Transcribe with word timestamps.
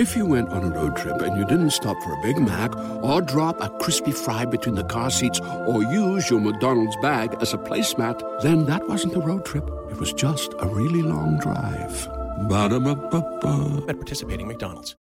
If 0.00 0.16
you 0.16 0.24
went 0.24 0.48
on 0.48 0.64
a 0.64 0.70
road 0.70 0.96
trip 0.96 1.20
and 1.20 1.36
you 1.36 1.44
didn't 1.44 1.72
stop 1.72 2.02
for 2.02 2.14
a 2.14 2.22
Big 2.22 2.38
Mac 2.38 2.74
or 3.04 3.20
drop 3.20 3.60
a 3.60 3.68
crispy 3.68 4.12
fry 4.12 4.46
between 4.46 4.74
the 4.74 4.84
car 4.84 5.10
seats 5.10 5.38
or 5.40 5.82
use 5.82 6.30
your 6.30 6.40
McDonald's 6.40 6.96
bag 7.02 7.36
as 7.42 7.52
a 7.52 7.58
placemat, 7.58 8.40
then 8.40 8.64
that 8.64 8.88
wasn't 8.88 9.14
a 9.14 9.20
road 9.20 9.44
trip. 9.44 9.68
It 9.90 9.98
was 9.98 10.14
just 10.14 10.54
a 10.58 10.66
really 10.66 11.02
long 11.02 11.38
drive. 11.38 12.08
Ba-da-ba-ba-ba. 12.48 13.84
At 13.90 13.96
participating 13.96 14.48
McDonald's. 14.48 14.96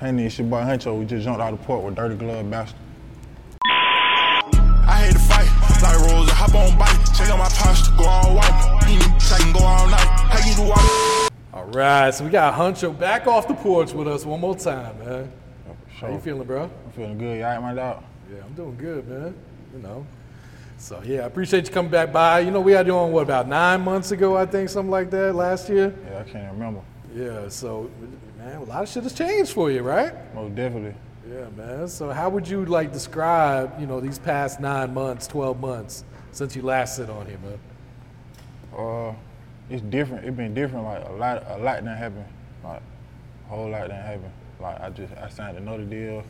Handy, 0.00 0.26
it's 0.26 0.38
your 0.38 0.46
boy 0.46 0.60
Hunxho. 0.60 0.96
We 0.96 1.06
just 1.06 1.24
jumped 1.24 1.40
out 1.40 1.54
of 1.54 1.58
the 1.58 1.66
port 1.66 1.82
with 1.82 1.96
Dirty 1.96 2.14
Glove 2.14 2.48
Bastard. 2.48 2.78
I 3.64 5.06
hate 5.06 5.12
to 5.14 5.18
fight, 5.18 5.50
like 5.82 5.98
Rose, 6.08 6.30
I 6.30 6.34
hop 6.34 6.54
on 6.54 6.78
bike, 6.78 7.14
check 7.18 7.30
out 7.30 7.38
my 7.38 7.48
posture, 7.48 7.90
go 7.98 8.04
all 8.04 8.36
All 11.62 11.68
right, 11.68 12.12
so 12.12 12.24
we 12.24 12.30
got 12.30 12.54
Hunxho 12.54 12.98
back 12.98 13.28
off 13.28 13.46
the 13.46 13.54
porch 13.54 13.92
with 13.92 14.08
us 14.08 14.24
one 14.24 14.40
more 14.40 14.56
time, 14.56 14.98
man. 14.98 15.30
Sure. 15.96 16.08
How 16.08 16.14
you 16.14 16.18
feeling, 16.18 16.44
bro? 16.44 16.64
I'm 16.64 16.90
feeling 16.90 17.16
good. 17.16 17.38
You 17.38 17.44
all 17.44 17.50
right, 17.50 17.62
my 17.62 17.72
dog? 17.72 18.02
Yeah, 18.28 18.42
I'm 18.44 18.52
doing 18.54 18.76
good, 18.76 19.06
man. 19.06 19.32
You 19.72 19.78
know. 19.78 20.04
So 20.78 21.00
yeah, 21.04 21.20
I 21.20 21.26
appreciate 21.26 21.66
you 21.66 21.72
coming 21.72 21.92
back 21.92 22.12
by. 22.12 22.40
You 22.40 22.50
know, 22.50 22.60
we 22.60 22.72
had 22.72 22.88
you 22.88 22.96
on 22.96 23.12
what 23.12 23.22
about 23.22 23.46
nine 23.46 23.80
months 23.82 24.10
ago, 24.10 24.36
I 24.36 24.44
think, 24.44 24.70
something 24.70 24.90
like 24.90 25.08
that, 25.10 25.36
last 25.36 25.68
year. 25.68 25.94
Yeah, 26.10 26.18
I 26.18 26.24
can't 26.24 26.52
remember. 26.52 26.80
Yeah. 27.14 27.48
So, 27.48 27.88
man, 28.38 28.56
a 28.56 28.64
lot 28.64 28.82
of 28.82 28.88
shit 28.88 29.04
has 29.04 29.12
changed 29.12 29.52
for 29.52 29.70
you, 29.70 29.82
right? 29.82 30.34
Most 30.34 30.56
definitely. 30.56 30.96
Yeah, 31.30 31.48
man. 31.50 31.86
So 31.86 32.10
how 32.10 32.28
would 32.28 32.48
you 32.48 32.64
like 32.64 32.92
describe, 32.92 33.80
you 33.80 33.86
know, 33.86 34.00
these 34.00 34.18
past 34.18 34.58
nine 34.58 34.92
months, 34.92 35.28
twelve 35.28 35.60
months 35.60 36.02
since 36.32 36.56
you 36.56 36.62
last 36.62 36.96
sit 36.96 37.08
on 37.08 37.24
here, 37.24 37.38
man? 37.38 37.58
Uh, 38.76 39.14
it's 39.72 39.82
different. 39.82 40.26
It's 40.26 40.36
been 40.36 40.52
different. 40.52 40.84
Like 40.84 41.08
a 41.08 41.12
lot, 41.12 41.44
a 41.48 41.56
lot 41.56 41.82
done 41.82 41.96
happened. 41.96 42.26
Like 42.62 42.82
a 43.46 43.48
whole 43.48 43.70
lot 43.70 43.88
done 43.88 44.02
happened. 44.02 44.32
Like 44.60 44.80
I 44.80 44.90
just, 44.90 45.14
I 45.14 45.28
signed 45.30 45.56
another 45.56 45.84
deal. 45.84 46.22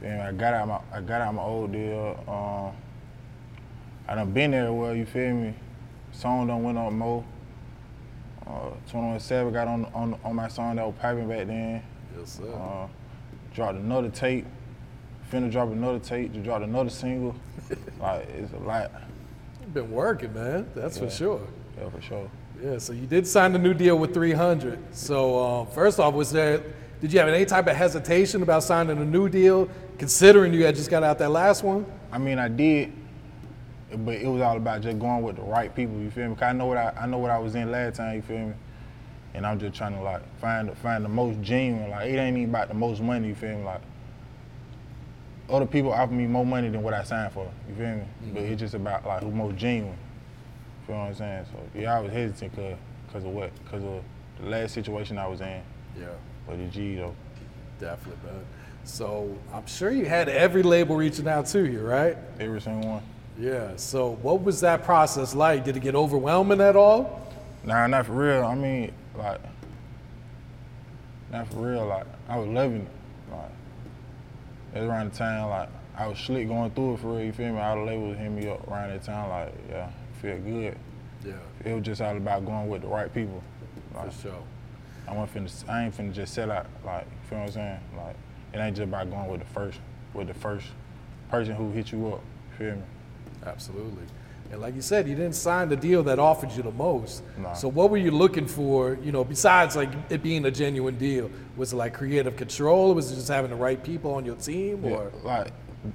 Feel 0.00 0.10
me? 0.10 0.18
I 0.18 0.32
got 0.32 0.54
out 0.54 0.68
my, 0.68 0.80
I 0.96 1.00
got 1.00 1.20
out 1.20 1.34
my 1.34 1.42
old 1.42 1.72
deal. 1.72 2.22
Um, 2.28 2.76
I 4.08 4.14
done 4.14 4.32
been 4.32 4.52
there 4.52 4.72
well. 4.72 4.94
You 4.94 5.04
feel 5.04 5.34
me? 5.34 5.54
Song 6.12 6.46
done 6.46 6.62
went 6.62 6.78
on 6.78 6.96
more. 6.96 7.24
Uh, 8.46 8.70
21 8.90 9.18
Savage 9.20 9.52
got 9.52 9.66
on, 9.66 9.84
on 9.94 10.18
on 10.24 10.36
my 10.36 10.48
song 10.48 10.76
that 10.76 10.86
was 10.86 10.94
piping 11.00 11.28
back 11.28 11.46
then. 11.48 11.82
Yes, 12.16 12.38
sir. 12.38 12.52
Uh, 12.52 12.86
dropped 13.54 13.78
another 13.78 14.08
tape. 14.08 14.46
Finna 15.32 15.50
drop 15.50 15.68
another 15.70 15.98
tape. 15.98 16.32
Just 16.32 16.44
dropped 16.44 16.64
another 16.64 16.90
single. 16.90 17.34
like 18.00 18.28
it's 18.28 18.52
a 18.52 18.58
lot. 18.58 18.92
You've 19.60 19.74
been 19.74 19.90
working, 19.90 20.32
man. 20.32 20.70
That's 20.76 20.98
for 20.98 21.10
sure. 21.10 21.40
Yeah, 21.76 21.88
for 21.88 22.00
sure. 22.00 22.30
Yeah. 22.62 22.78
So 22.78 22.92
you 22.92 23.06
did 23.06 23.26
sign 23.26 23.54
a 23.54 23.58
new 23.58 23.74
deal 23.74 23.98
with 23.98 24.14
300. 24.14 24.78
So 24.94 25.38
um, 25.44 25.66
first 25.68 25.98
off, 25.98 26.14
was 26.14 26.30
there? 26.30 26.62
Did 27.00 27.12
you 27.12 27.18
have 27.18 27.28
any 27.28 27.44
type 27.44 27.66
of 27.66 27.74
hesitation 27.76 28.42
about 28.42 28.62
signing 28.62 28.96
a 28.98 29.04
new 29.04 29.28
deal, 29.28 29.68
considering 29.98 30.54
you 30.54 30.64
had 30.64 30.76
just 30.76 30.88
got 30.88 31.02
out 31.02 31.18
that 31.18 31.30
last 31.30 31.64
one? 31.64 31.84
I 32.12 32.18
mean, 32.18 32.38
I 32.38 32.46
did, 32.46 32.92
but 34.04 34.14
it 34.14 34.28
was 34.28 34.40
all 34.40 34.56
about 34.56 34.82
just 34.82 35.00
going 35.00 35.22
with 35.22 35.34
the 35.36 35.42
right 35.42 35.74
people. 35.74 35.96
You 35.98 36.10
feel 36.10 36.28
me? 36.28 36.34
'Cause 36.36 36.44
I 36.44 36.52
know 36.52 36.66
what 36.66 36.76
I, 36.78 36.92
I 37.00 37.06
know 37.06 37.18
what 37.18 37.32
I 37.32 37.38
was 37.38 37.56
in 37.56 37.72
last 37.72 37.96
time. 37.96 38.14
You 38.14 38.22
feel 38.22 38.38
me? 38.38 38.54
And 39.34 39.44
I'm 39.46 39.58
just 39.58 39.74
trying 39.74 39.94
to 39.94 40.00
like 40.02 40.22
find 40.38 40.68
the, 40.68 40.76
find 40.76 41.04
the 41.04 41.08
most 41.08 41.40
genuine. 41.40 41.90
Like 41.90 42.08
it 42.08 42.16
ain't 42.18 42.36
even 42.36 42.50
about 42.50 42.68
the 42.68 42.74
most 42.74 43.00
money. 43.00 43.28
You 43.28 43.34
feel 43.34 43.56
me? 43.58 43.64
Like 43.64 43.80
other 45.50 45.66
people 45.66 45.92
offer 45.92 46.12
me 46.12 46.26
more 46.26 46.46
money 46.46 46.68
than 46.68 46.82
what 46.82 46.94
I 46.94 47.02
signed 47.02 47.32
for. 47.32 47.50
You 47.68 47.74
feel 47.74 47.96
me? 47.96 48.04
But 48.32 48.42
it's 48.44 48.60
just 48.60 48.74
about 48.74 49.04
like 49.04 49.22
who 49.22 49.30
most 49.32 49.56
genuine. 49.56 49.96
You 50.82 50.86
feel 50.86 50.96
what 50.96 51.08
I'm 51.08 51.14
saying? 51.14 51.46
So 51.52 51.78
yeah, 51.78 51.96
I 51.96 52.00
was 52.00 52.12
hesitant 52.12 52.56
cause, 52.56 52.76
cause 53.12 53.24
of 53.24 53.30
what? 53.30 53.50
Cause 53.70 53.82
of 53.84 54.02
the 54.40 54.48
last 54.48 54.74
situation 54.74 55.16
I 55.16 55.28
was 55.28 55.40
in. 55.40 55.62
Yeah. 55.98 56.06
But 56.46 56.58
the 56.58 56.64
G 56.66 56.96
though. 56.96 57.14
Definitely, 57.78 58.30
man. 58.30 58.44
So 58.84 59.36
I'm 59.52 59.66
sure 59.66 59.90
you 59.90 60.06
had 60.06 60.28
every 60.28 60.62
label 60.62 60.96
reaching 60.96 61.28
out 61.28 61.46
to 61.46 61.70
you, 61.70 61.80
right? 61.80 62.16
Every 62.40 62.60
single 62.60 62.90
one. 62.90 63.02
Yeah. 63.38 63.76
So 63.76 64.16
what 64.22 64.42
was 64.42 64.60
that 64.60 64.84
process 64.84 65.34
like? 65.34 65.64
Did 65.64 65.76
it 65.76 65.80
get 65.80 65.94
overwhelming 65.94 66.60
at 66.60 66.76
all? 66.76 67.30
Nah, 67.64 67.86
not 67.86 68.06
for 68.06 68.12
real. 68.12 68.44
I 68.44 68.54
mean, 68.54 68.92
like, 69.16 69.40
not 71.30 71.48
for 71.48 71.70
real. 71.70 71.86
Like, 71.86 72.06
I 72.28 72.36
was 72.36 72.48
loving 72.48 72.82
it. 72.82 73.30
Like, 73.30 73.50
it 74.74 74.80
was 74.80 74.88
around 74.88 75.12
the 75.12 75.18
time, 75.18 75.48
like, 75.48 75.68
I 75.96 76.06
was 76.08 76.18
slick 76.18 76.48
going 76.48 76.70
through 76.72 76.94
it 76.94 77.00
for 77.00 77.14
real. 77.14 77.24
You 77.24 77.32
feel 77.32 77.52
me? 77.52 77.60
All 77.60 77.76
the 77.76 77.82
labels 77.82 78.16
hit 78.16 78.30
me 78.30 78.48
up 78.48 78.66
around 78.68 78.90
that 78.90 79.04
time. 79.04 79.28
Like, 79.28 79.54
yeah, 79.70 79.90
feel 80.22 80.38
good. 80.38 80.76
Yeah, 81.24 81.34
It 81.64 81.74
was 81.74 81.84
just 81.84 82.00
all 82.00 82.16
about 82.16 82.46
going 82.46 82.68
with 82.68 82.82
the 82.82 82.88
right 82.88 83.12
people. 83.12 83.42
Like, 83.94 84.12
for 84.12 84.22
sure. 84.28 84.42
I 85.06 85.14
wasn't 85.16 85.46
finna, 85.48 85.68
I 85.68 85.84
ain't 85.84 85.96
finna 85.96 86.12
just 86.12 86.32
sell 86.32 86.50
out. 86.50 86.66
Like, 86.84 87.04
you 87.04 87.28
feel 87.28 87.38
what 87.38 87.44
I'm 87.48 87.52
saying? 87.52 87.80
Like, 87.96 88.16
it 88.54 88.58
ain't 88.58 88.76
just 88.76 88.88
about 88.88 89.10
going 89.10 89.28
with 89.28 89.40
the 89.40 89.46
first, 89.46 89.80
with 90.14 90.28
the 90.28 90.34
first 90.34 90.66
person 91.28 91.54
who 91.54 91.70
hit 91.72 91.92
you 91.92 92.14
up. 92.14 92.20
Feel 92.56 92.76
me? 92.76 92.82
Absolutely. 93.44 94.04
And 94.50 94.60
like 94.60 94.74
you 94.74 94.82
said, 94.82 95.08
you 95.08 95.14
didn't 95.14 95.34
sign 95.34 95.70
the 95.70 95.76
deal 95.76 96.02
that 96.02 96.18
offered 96.18 96.52
you 96.52 96.62
the 96.62 96.70
most. 96.72 97.22
Nah. 97.38 97.54
So 97.54 97.68
what 97.68 97.88
were 97.90 97.96
you 97.96 98.10
looking 98.10 98.46
for, 98.46 98.98
you 99.02 99.10
know, 99.10 99.24
besides 99.24 99.76
like 99.76 99.88
it 100.10 100.22
being 100.22 100.44
a 100.44 100.50
genuine 100.50 100.98
deal? 100.98 101.30
Was 101.56 101.72
it 101.72 101.76
like 101.76 101.94
creative 101.94 102.36
control? 102.36 102.94
Was 102.94 103.10
it 103.10 103.14
just 103.14 103.28
having 103.28 103.50
the 103.50 103.56
right 103.56 103.82
people 103.82 104.12
on 104.14 104.26
your 104.26 104.36
team 104.36 104.84
Yeah, 104.84 104.90
or 104.90 105.12
like 105.24 105.52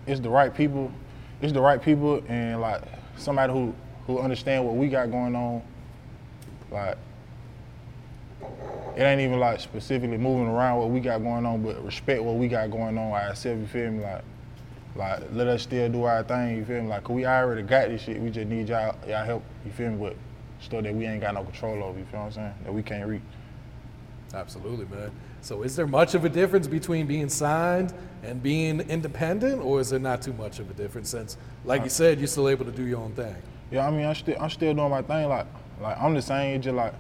it's 0.08 0.20
the 0.20 0.30
right 0.30 0.54
people, 0.54 0.92
it's 1.40 1.54
the 1.54 1.62
right 1.62 1.80
people, 1.82 2.24
and 2.28 2.60
like 2.60 2.82
somebody 3.16 3.54
who 3.54 3.76
who 4.08 4.20
understand 4.20 4.66
what 4.66 4.76
we 4.76 4.88
got 4.88 5.12
going 5.12 5.36
on. 5.36 5.62
Like 6.72 6.98
it 8.96 9.02
ain't 9.02 9.22
even 9.22 9.40
like 9.40 9.60
specifically 9.60 10.18
moving 10.18 10.48
around 10.48 10.80
what 10.80 10.90
we 10.90 11.00
got 11.00 11.20
going 11.20 11.46
on, 11.46 11.62
but 11.62 11.84
respect 11.86 12.24
what 12.24 12.36
we 12.36 12.48
got 12.48 12.72
going 12.72 12.98
on 12.98 13.12
ourselves. 13.12 13.62
You 13.62 13.68
feel 13.68 13.92
me? 13.92 14.04
Like 14.04 14.24
like 14.96 15.24
let 15.34 15.48
us 15.48 15.62
still 15.62 15.90
do 15.90 16.04
our 16.04 16.24
thing. 16.24 16.58
You 16.58 16.66
feel 16.66 16.82
me? 16.82 16.88
Like 16.88 17.08
we 17.10 17.26
already 17.26 17.62
got 17.62 17.90
this 17.90 18.02
shit. 18.02 18.20
We 18.20 18.32
just 18.32 18.48
need 18.48 18.70
y'all 18.70 18.96
y'all 19.08 19.26
help. 19.26 19.44
You 19.66 19.72
feel 19.72 19.92
me? 19.92 19.98
With 19.98 20.16
stuff 20.60 20.84
that 20.84 20.96
we 20.96 21.06
ain't 21.06 21.22
got 21.22 21.36
no 21.36 21.44
control 21.44 21.84
over. 21.84 22.00
You 22.00 22.06
feel 22.06 22.22
what 22.22 22.26
I'm 22.28 22.32
saying? 22.32 22.54
That 22.64 22.74
we 22.74 22.82
can't 22.82 23.08
reach. 23.08 23.22
Absolutely, 24.34 24.86
man. 24.86 25.12
So 25.42 25.62
is 25.62 25.76
there 25.76 25.88
much 25.88 26.16
of 26.16 26.26
a 26.26 26.30
difference 26.30 26.68
between 26.68 27.08
being 27.08 27.30
signed 27.30 27.94
and 28.24 28.42
being 28.42 28.82
independent, 28.82 29.62
or 29.62 29.80
is 29.80 29.92
there 29.92 30.00
not 30.00 30.22
too 30.22 30.34
much 30.34 30.60
of 30.60 30.70
a 30.70 30.74
difference 30.74 31.10
since, 31.10 31.38
like 31.64 31.84
you 31.84 31.90
said, 31.90 32.18
you're 32.18 32.28
still 32.28 32.50
able 32.50 32.66
to 32.66 32.72
do 32.72 32.86
your 32.86 33.00
own 33.00 33.14
thing? 33.14 33.36
Yeah, 33.72 33.88
I 33.88 33.92
mean, 33.92 34.06
I'm 34.06 34.16
still 34.16 34.38
I'm 34.40 34.50
still 34.50 34.74
doing 34.74 34.90
my 34.90 35.02
thing. 35.02 35.28
Like 35.28 35.48
like 35.82 35.98
I'm 36.00 36.14
the 36.14 36.22
same. 36.22 36.62
Just 36.62 36.76
like 36.76 36.94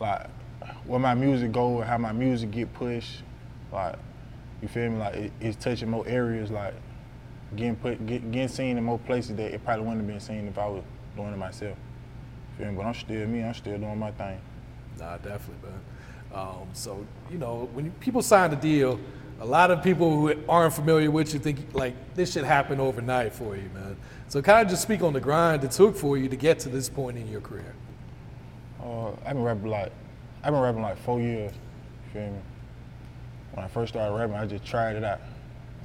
like 0.00 0.26
where 0.86 1.00
my 1.00 1.14
music 1.14 1.52
go 1.52 1.80
and 1.80 1.88
how 1.88 1.98
my 1.98 2.12
music 2.12 2.50
get 2.50 2.72
pushed. 2.74 3.22
Like 3.72 3.96
you 4.60 4.68
feel 4.68 4.90
me? 4.90 4.98
Like 4.98 5.14
it, 5.14 5.32
it's 5.40 5.62
touching 5.62 5.90
more 5.90 6.06
areas. 6.06 6.50
Like 6.50 6.74
getting 7.56 7.76
put 7.76 8.04
get, 8.06 8.30
getting 8.30 8.48
seen 8.48 8.78
in 8.78 8.84
more 8.84 8.98
places 8.98 9.36
that 9.36 9.52
it 9.52 9.64
probably 9.64 9.84
wouldn't 9.84 10.02
have 10.02 10.08
been 10.08 10.20
seen 10.20 10.46
if 10.48 10.58
I 10.58 10.66
was 10.66 10.82
doing 11.16 11.32
it 11.32 11.38
myself. 11.38 11.76
Feel 12.58 12.68
me? 12.68 12.76
But 12.76 12.86
I'm 12.86 12.94
still 12.94 13.26
me. 13.26 13.42
I'm 13.42 13.54
still 13.54 13.78
doing 13.78 13.98
my 13.98 14.12
thing. 14.12 14.40
Nah, 14.98 15.16
definitely, 15.16 15.68
man. 15.68 15.80
Um, 16.32 16.68
so 16.72 17.04
you 17.30 17.38
know, 17.38 17.68
when 17.72 17.86
you, 17.86 17.90
people 18.00 18.22
sign 18.22 18.52
a 18.52 18.56
deal, 18.56 18.98
a 19.42 19.46
lot 19.46 19.72
of 19.72 19.82
people 19.82 20.08
who 20.16 20.32
aren't 20.48 20.72
familiar 20.72 21.10
with 21.10 21.34
you 21.34 21.40
think 21.40 21.74
like 21.74 21.94
this 22.14 22.32
should 22.32 22.44
happen 22.44 22.78
overnight 22.78 23.32
for 23.32 23.56
you, 23.56 23.68
man. 23.74 23.96
So 24.28 24.40
kind 24.40 24.64
of 24.64 24.70
just 24.70 24.82
speak 24.82 25.02
on 25.02 25.12
the 25.12 25.20
grind 25.20 25.64
it 25.64 25.72
took 25.72 25.96
for 25.96 26.16
you 26.16 26.28
to 26.28 26.36
get 26.36 26.60
to 26.60 26.68
this 26.68 26.88
point 26.88 27.18
in 27.18 27.26
your 27.26 27.40
career. 27.40 27.74
Uh, 28.80 29.10
I've 29.26 29.34
been 29.34 29.42
rapping 29.42 29.66
like 29.66 29.90
I've 30.44 30.52
been 30.52 30.60
rapping 30.60 30.82
like 30.82 30.96
four 30.98 31.20
years. 31.20 31.52
You 32.06 32.12
feel 32.12 32.30
me? 32.30 32.38
When 33.54 33.64
I 33.64 33.68
first 33.68 33.92
started 33.92 34.14
rapping, 34.14 34.36
I 34.36 34.46
just 34.46 34.64
tried 34.64 34.94
it 34.94 35.02
out. 35.02 35.20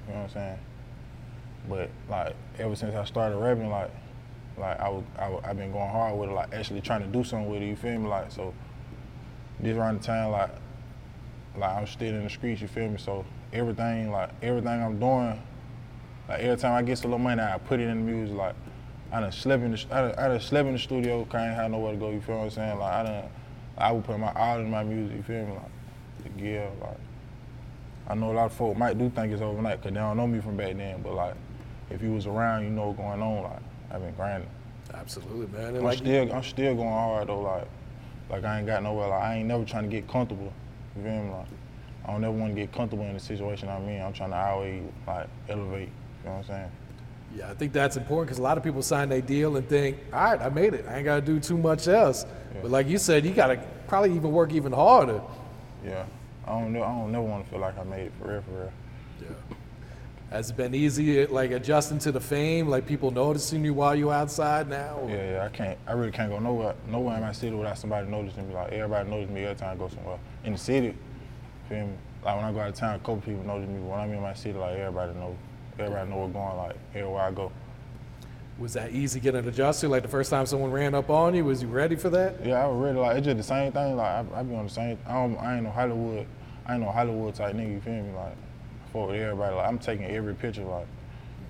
You 0.07 0.13
know 0.13 0.19
what 0.19 0.25
I'm 0.25 0.33
saying? 0.33 0.59
But 1.67 1.89
like 2.11 2.35
ever 2.59 2.75
since 2.75 2.93
I 2.93 3.05
started 3.05 3.37
rapping, 3.37 3.71
like 3.71 3.89
like 4.55 4.79
I 4.79 4.87
was 4.87 5.03
I, 5.17 5.49
I've 5.49 5.57
been 5.57 5.71
going 5.71 5.89
hard 5.89 6.15
with 6.19 6.29
it, 6.29 6.33
like 6.33 6.53
actually 6.53 6.81
trying 6.81 7.01
to 7.01 7.07
do 7.07 7.23
something 7.23 7.49
with 7.49 7.63
it. 7.63 7.65
You 7.65 7.75
feel 7.75 7.97
me? 7.97 8.07
Like 8.07 8.31
so, 8.31 8.53
this 9.59 9.75
around 9.75 9.99
the 10.01 10.05
time 10.05 10.29
like 10.29 10.51
like 11.57 11.75
I'm 11.75 11.87
still 11.87 12.13
in 12.13 12.23
the 12.23 12.29
streets. 12.29 12.61
You 12.61 12.67
feel 12.67 12.87
me? 12.87 12.99
So 12.99 13.25
everything 13.53 14.11
like 14.11 14.29
everything 14.41 14.83
I'm 14.83 14.99
doing, 14.99 15.41
like 16.27 16.39
every 16.41 16.57
time 16.57 16.73
I 16.73 16.81
get 16.81 16.97
some 16.97 17.11
little 17.11 17.23
money, 17.23 17.41
I 17.41 17.57
put 17.57 17.79
it 17.79 17.87
in 17.87 18.05
the 18.05 18.11
music. 18.11 18.35
Like 18.35 18.55
I 19.11 19.19
done 19.19 19.31
slept 19.31 19.63
in 19.63 19.71
the 19.71 19.85
I 19.91 20.01
done, 20.01 20.15
I 20.17 20.27
done 20.27 20.39
slept 20.39 20.67
in 20.67 20.73
the 20.73 20.79
studio, 20.79 21.25
cause 21.25 21.35
I 21.35 21.47
ain't 21.47 21.55
had 21.55 21.71
nowhere 21.71 21.93
to 21.93 21.97
go. 21.97 22.09
You 22.11 22.21
feel 22.21 22.37
what 22.37 22.43
I'm 22.45 22.49
saying? 22.51 22.79
Like 22.79 22.93
I 22.93 23.03
done 23.03 23.29
I 23.77 23.91
would 23.91 24.03
put 24.03 24.19
my 24.19 24.31
all 24.33 24.59
in 24.59 24.69
my 24.69 24.83
music. 24.83 25.17
You 25.17 25.23
feel 25.23 25.45
me? 25.45 25.53
Like 25.53 26.37
gear, 26.37 26.69
like. 26.81 26.97
I 28.09 28.15
know 28.15 28.31
a 28.31 28.33
lot 28.33 28.45
of 28.45 28.53
folk 28.53 28.77
might 28.77 28.97
do 28.97 29.09
think 29.09 29.33
it's 29.33 29.41
overnight 29.41 29.81
because 29.81 29.93
they 29.93 29.99
don't 29.99 30.15
know 30.15 30.27
me 30.27 30.39
from 30.39 30.55
back 30.55 30.77
then, 30.77 31.01
but 31.01 31.13
like, 31.13 31.35
if 31.89 32.01
you 32.01 32.13
was 32.13 32.25
around, 32.25 32.63
you 32.63 32.69
know 32.69 32.87
what's 32.87 32.99
going 32.99 33.21
on. 33.21 33.43
Like, 33.43 33.59
I've 33.91 34.01
been 34.01 34.13
grinding. 34.15 34.49
Absolutely, 34.93 35.47
man. 35.47 35.67
And 35.67 35.77
I'm 35.77 35.83
like 35.83 35.97
still, 35.97 36.31
I'm 36.33 36.43
still 36.43 36.75
going 36.75 36.87
hard 36.87 37.27
though. 37.27 37.41
Like, 37.41 37.67
like 38.29 38.45
I 38.45 38.59
ain't 38.59 38.67
got 38.67 38.83
nowhere. 38.83 39.09
Like, 39.09 39.21
I 39.21 39.35
ain't 39.35 39.47
never 39.47 39.65
trying 39.65 39.83
to 39.83 39.89
get 39.89 40.07
comfortable. 40.07 40.53
You 40.95 41.03
feel 41.03 41.11
me? 41.11 41.29
Like, 41.31 41.47
I 42.07 42.11
don't 42.13 42.23
ever 42.23 42.31
want 42.33 42.55
to 42.55 42.61
get 42.61 42.71
comfortable 42.71 43.05
in 43.05 43.13
the 43.13 43.19
situation 43.19 43.67
I'm 43.69 43.87
in. 43.89 44.01
I'm 44.01 44.13
trying 44.13 44.29
to 44.31 44.37
always 44.37 44.83
like 45.05 45.27
elevate. 45.49 45.89
You 46.23 46.29
know 46.29 46.31
what 46.31 46.37
I'm 46.37 46.43
saying? 46.45 46.71
Yeah, 47.35 47.49
I 47.51 47.53
think 47.53 47.73
that's 47.73 47.97
important 47.97 48.27
because 48.27 48.39
a 48.39 48.43
lot 48.43 48.57
of 48.57 48.63
people 48.63 48.81
sign 48.81 49.09
their 49.09 49.21
deal 49.21 49.57
and 49.57 49.67
think, 49.67 49.97
all 50.13 50.23
right, 50.23 50.41
I 50.41 50.49
made 50.49 50.73
it. 50.73 50.85
I 50.87 50.95
ain't 50.97 51.05
got 51.05 51.15
to 51.15 51.21
do 51.21 51.39
too 51.39 51.57
much 51.57 51.87
else. 51.87 52.25
But 52.61 52.71
like 52.71 52.87
you 52.87 52.97
said, 52.97 53.25
you 53.25 53.33
got 53.33 53.47
to 53.47 53.57
probably 53.87 54.15
even 54.15 54.31
work 54.31 54.53
even 54.53 54.71
harder. 54.71 55.21
Yeah, 55.85 56.05
I 56.45 56.51
don't 56.59 56.71
know. 56.73 56.81
I 56.83 56.87
don't 56.87 57.11
never 57.11 57.25
want 57.25 57.43
to 57.43 57.49
feel 57.51 57.59
like 57.59 57.77
I 57.77 57.83
made 57.83 58.03
it 58.07 58.13
for 58.19 58.29
real, 58.31 58.41
for 58.41 58.51
real. 58.51 58.71
Yeah. 59.21 59.55
Has 60.31 60.49
it 60.49 60.57
been 60.57 60.73
easy, 60.73 61.25
like 61.27 61.51
adjusting 61.51 61.99
to 61.99 62.11
the 62.11 62.19
fame, 62.19 62.67
like 62.67 62.85
people 62.85 63.11
noticing 63.11 63.63
you 63.63 63.73
while 63.73 63.95
you're 63.95 64.13
outside 64.13 64.67
now? 64.69 64.97
or- 65.01 65.09
Yeah, 65.09 65.31
yeah. 65.33 65.45
I 65.45 65.49
can't. 65.49 65.77
I 65.85 65.91
really 65.93 66.11
can't 66.11 66.29
go 66.31 66.39
nowhere, 66.39 66.73
nowhere 66.89 67.15
in 67.17 67.21
my 67.21 67.31
city 67.33 67.55
without 67.55 67.77
somebody 67.77 68.07
noticing 68.09 68.47
me. 68.47 68.55
Like 68.55 68.71
everybody 68.71 69.09
notices 69.09 69.33
me 69.35 69.43
every 69.43 69.55
time 69.55 69.75
I 69.75 69.79
go 69.79 69.87
somewhere. 69.89 70.17
In 70.45 70.53
the 70.53 70.57
city, 70.57 70.95
feel 71.67 71.87
me? 71.87 71.93
Like 72.23 72.35
when 72.35 72.45
I 72.45 72.51
go 72.51 72.59
out 72.59 72.69
of 72.69 72.75
town, 72.75 72.95
a 72.95 72.99
couple 72.99 73.17
people 73.17 73.43
know 73.43 73.59
me. 73.59 73.79
When 73.79 73.99
I'm 73.99 74.11
in 74.11 74.21
my 74.21 74.33
city, 74.33 74.57
like 74.57 74.77
everybody 74.77 75.13
know. 75.13 75.35
Everybody 75.79 76.09
know 76.09 76.17
what's 76.17 76.33
going. 76.33 76.57
Like 76.57 76.75
everywhere 76.95 77.23
I 77.23 77.31
go. 77.31 77.51
Was 78.57 78.73
that 78.73 78.91
easy 78.91 79.19
getting 79.19 79.41
an 79.41 79.47
adjusted? 79.47 79.89
Like 79.89 80.01
the 80.01 80.09
first 80.09 80.31
time 80.31 80.45
someone 80.47 80.71
ran 80.71 80.95
up 80.95 81.09
on 81.09 81.35
you, 81.35 81.45
was 81.45 81.61
you 81.61 81.67
ready 81.67 81.95
for 81.95 82.09
that? 82.09 82.43
Yeah, 82.43 82.63
I 82.63 82.67
was 82.67 82.83
ready. 82.83 82.97
like 82.97 83.17
it's 83.17 83.25
just 83.25 83.37
the 83.37 83.43
same 83.43 83.71
thing. 83.71 83.95
Like 83.95 84.07
I, 84.07 84.39
I 84.39 84.43
be 84.43 84.55
on 84.55 84.65
the 84.65 84.71
same. 84.71 84.97
I, 85.07 85.13
don't, 85.13 85.37
I 85.37 85.55
ain't 85.55 85.63
no 85.63 85.69
Hollywood. 85.69 86.25
I 86.65 86.73
ain't 86.73 86.83
no 86.83 86.91
Hollywood 86.91 87.35
type 87.35 87.55
nigga. 87.55 87.73
You 87.73 87.81
feel 87.81 87.93
me? 87.93 88.13
Like 88.13 88.35
for 88.91 89.13
everybody. 89.13 89.55
Like 89.55 89.67
I'm 89.67 89.77
taking 89.77 90.05
every 90.05 90.33
picture. 90.33 90.63
Like 90.63 90.87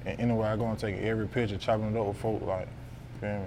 and 0.05 0.19
anywhere 0.19 0.49
I 0.49 0.55
go, 0.57 0.65
I'm 0.65 0.77
taking 0.77 1.01
every 1.01 1.27
picture, 1.27 1.57
chopping 1.57 1.95
it 1.95 1.99
up 1.99 2.07
with 2.07 2.17
folk. 2.17 2.41
Like 2.41 2.67
feel 3.21 3.39
me? 3.39 3.45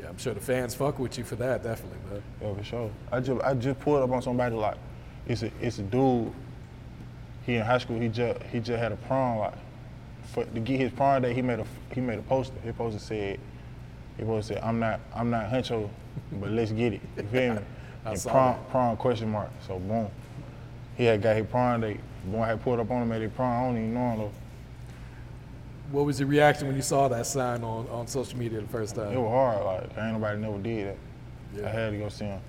Yeah, 0.00 0.08
I'm 0.08 0.18
sure 0.18 0.34
the 0.34 0.40
fans 0.40 0.74
fuck 0.74 0.98
with 0.98 1.16
you 1.16 1.24
for 1.24 1.36
that, 1.36 1.62
definitely, 1.62 1.98
man. 2.10 2.22
Yeah, 2.40 2.54
for 2.54 2.64
sure. 2.64 2.90
I 3.10 3.20
just 3.20 3.42
I 3.42 3.54
just 3.54 3.80
pulled 3.80 4.02
up 4.02 4.10
on 4.10 4.22
somebody 4.22 4.54
like 4.54 4.76
it's 5.26 5.42
a 5.42 5.50
it's 5.60 5.78
a 5.78 5.82
dude. 5.82 6.32
He 7.44 7.56
in 7.56 7.62
high 7.64 7.78
school. 7.78 8.00
He 8.00 8.08
just 8.08 8.42
he 8.44 8.60
just 8.60 8.78
had 8.78 8.92
a 8.92 8.96
prom 8.96 9.38
like 9.38 9.54
for 10.24 10.44
to 10.44 10.60
get 10.60 10.80
his 10.80 10.92
prom 10.92 11.22
day. 11.22 11.34
He 11.34 11.42
made 11.42 11.60
a 11.60 11.66
he 11.92 12.00
made 12.00 12.18
a 12.18 12.22
poster. 12.22 12.58
His 12.60 12.74
poster 12.74 12.98
said 12.98 13.38
he 14.16 14.24
poster 14.24 14.54
said 14.54 14.62
I'm 14.62 14.78
not 14.78 15.00
I'm 15.14 15.30
not 15.30 15.50
Hunxho, 15.50 15.88
but 16.32 16.50
let's 16.50 16.72
get 16.72 16.94
it. 16.94 17.00
You 17.16 17.22
feel 17.24 17.54
me? 17.54 17.60
And 18.06 18.22
prom 18.22 18.54
that. 18.54 18.70
prom 18.70 18.96
question 18.96 19.32
mark. 19.32 19.50
So 19.66 19.80
boom, 19.80 20.08
he 20.96 21.06
had 21.06 21.20
got 21.20 21.34
his 21.34 21.46
prom 21.46 21.80
day. 21.80 21.98
Boy 22.24 22.44
had 22.44 22.62
pulled 22.62 22.78
up 22.78 22.88
on 22.92 23.02
him 23.02 23.10
at 23.10 23.20
his 23.20 23.32
prom. 23.32 23.50
I 23.50 23.66
don't 23.66 23.76
even 23.76 23.94
know 23.94 24.10
him 24.10 24.18
though. 24.18 24.32
What 25.90 26.06
was 26.06 26.20
your 26.20 26.28
reaction 26.28 26.68
when 26.68 26.76
you 26.76 26.82
saw 26.82 27.08
that 27.08 27.26
sign 27.26 27.64
on, 27.64 27.88
on 27.88 28.06
social 28.06 28.38
media 28.38 28.60
the 28.60 28.68
first 28.68 28.94
time? 28.94 29.12
It 29.12 29.18
was 29.18 29.28
hard. 29.28 29.64
Like 29.64 29.98
ain't 29.98 30.12
nobody 30.12 30.40
never 30.40 30.58
did 30.58 30.86
that. 30.86 30.96
Yeah. 31.56 31.66
I 31.66 31.70
had 31.72 31.90
to 31.90 31.98
go 31.98 32.08
see 32.08 32.26
him. 32.26 32.40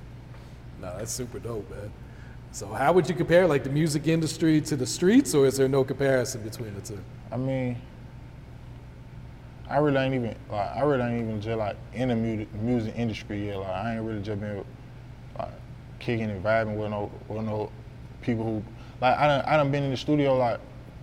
No, 0.80 0.95
that's 0.95 1.12
super 1.12 1.39
dope, 1.39 1.68
man. 1.71 1.91
So 2.57 2.65
how 2.65 2.92
would 2.92 3.07
you 3.07 3.13
compare 3.13 3.45
like 3.45 3.63
the 3.63 3.69
music 3.69 4.07
industry 4.07 4.59
to 4.62 4.75
the 4.75 4.88
streets, 4.88 5.36
or 5.36 5.45
is 5.45 5.57
there 5.57 5.68
no 5.68 5.83
comparison 5.83 6.42
between 6.42 6.74
the 6.74 6.81
two? 6.81 6.98
I 7.31 7.38
mean, 7.38 7.80
I 9.69 9.77
really 9.77 9.98
ain't 9.98 10.15
even 10.15 10.36
like 10.50 10.75
I 10.75 10.81
really 10.81 11.04
ain't 11.04 11.21
even 11.21 11.39
just 11.39 11.56
like 11.56 11.77
in 11.94 12.09
the 12.09 12.15
music 12.15 12.51
music 12.56 12.95
industry 12.98 13.45
yet. 13.45 13.59
Like 13.59 13.69
I 13.69 13.94
ain't 13.94 14.04
really 14.04 14.24
just 14.24 14.42
been 14.42 14.65
like 15.38 15.51
kicking 16.00 16.31
and 16.31 16.44
vibing 16.44 16.77
with 16.77 16.89
no 16.89 17.12
with 17.27 17.44
no 17.44 17.71
people 18.24 18.44
who 18.44 18.63
like 19.01 19.15
I 19.19 19.27
done 19.27 19.45
I 19.45 19.56
done 19.57 19.69
been 19.69 19.83
in 19.83 19.92
the 19.92 19.98
studio 19.98 20.36
like 20.36 20.59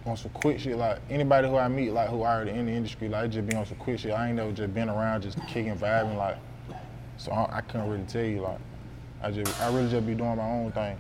on 0.07 0.17
some 0.17 0.33
quick 0.33 0.59
shit. 0.59 0.77
Like 0.77 0.99
anybody 1.09 1.47
who 1.47 1.57
I 1.57 1.69
meet 1.69 1.93
like 1.93 2.09
who 2.09 2.25
already 2.25 2.51
in 2.51 2.67
the 2.67 2.73
industry, 2.73 3.09
like 3.09 3.31
just 3.31 3.47
be 3.47 3.55
on 3.55 3.65
some 3.65 3.77
quick 3.77 4.01
shit. 4.01 4.11
I 4.11 4.27
ain't 4.27 4.39
never 4.39 4.51
just 4.51 4.75
been 4.75 4.89
around 4.89 5.23
just 5.23 5.39
kicking 5.47 5.77
vibing 5.77 6.17
like. 6.17 6.37
So 7.17 7.31
I, 7.31 7.59
I 7.59 7.61
couldn't 7.61 7.89
really 7.89 8.07
tell 8.07 8.25
you 8.25 8.41
like. 8.41 8.59
I 9.23 9.31
just 9.31 9.61
I 9.61 9.73
really 9.73 9.89
just 9.89 10.05
be 10.05 10.17
doing 10.17 10.37
my 10.37 10.51
own 10.51 10.73
thing. 10.73 10.99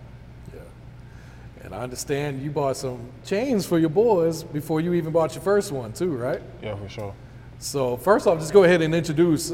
And 1.65 1.75
I 1.75 1.79
understand 1.79 2.43
you 2.43 2.51
bought 2.51 2.77
some 2.77 3.01
chains 3.25 3.65
for 3.65 3.79
your 3.79 3.89
boys 3.89 4.43
before 4.43 4.81
you 4.83 4.93
even 4.95 5.13
bought 5.13 5.35
your 5.35 5.43
first 5.43 5.73
one, 5.73 5.93
too, 5.93 6.15
right? 6.15 6.43
Yeah, 6.63 6.77
for 6.77 6.89
sure. 6.89 7.15
So 7.59 7.97
first 7.97 8.27
off, 8.27 8.39
just 8.39 8.53
go 8.53 8.65
ahead 8.65 8.83
and 8.83 8.95
introduce 8.95 9.53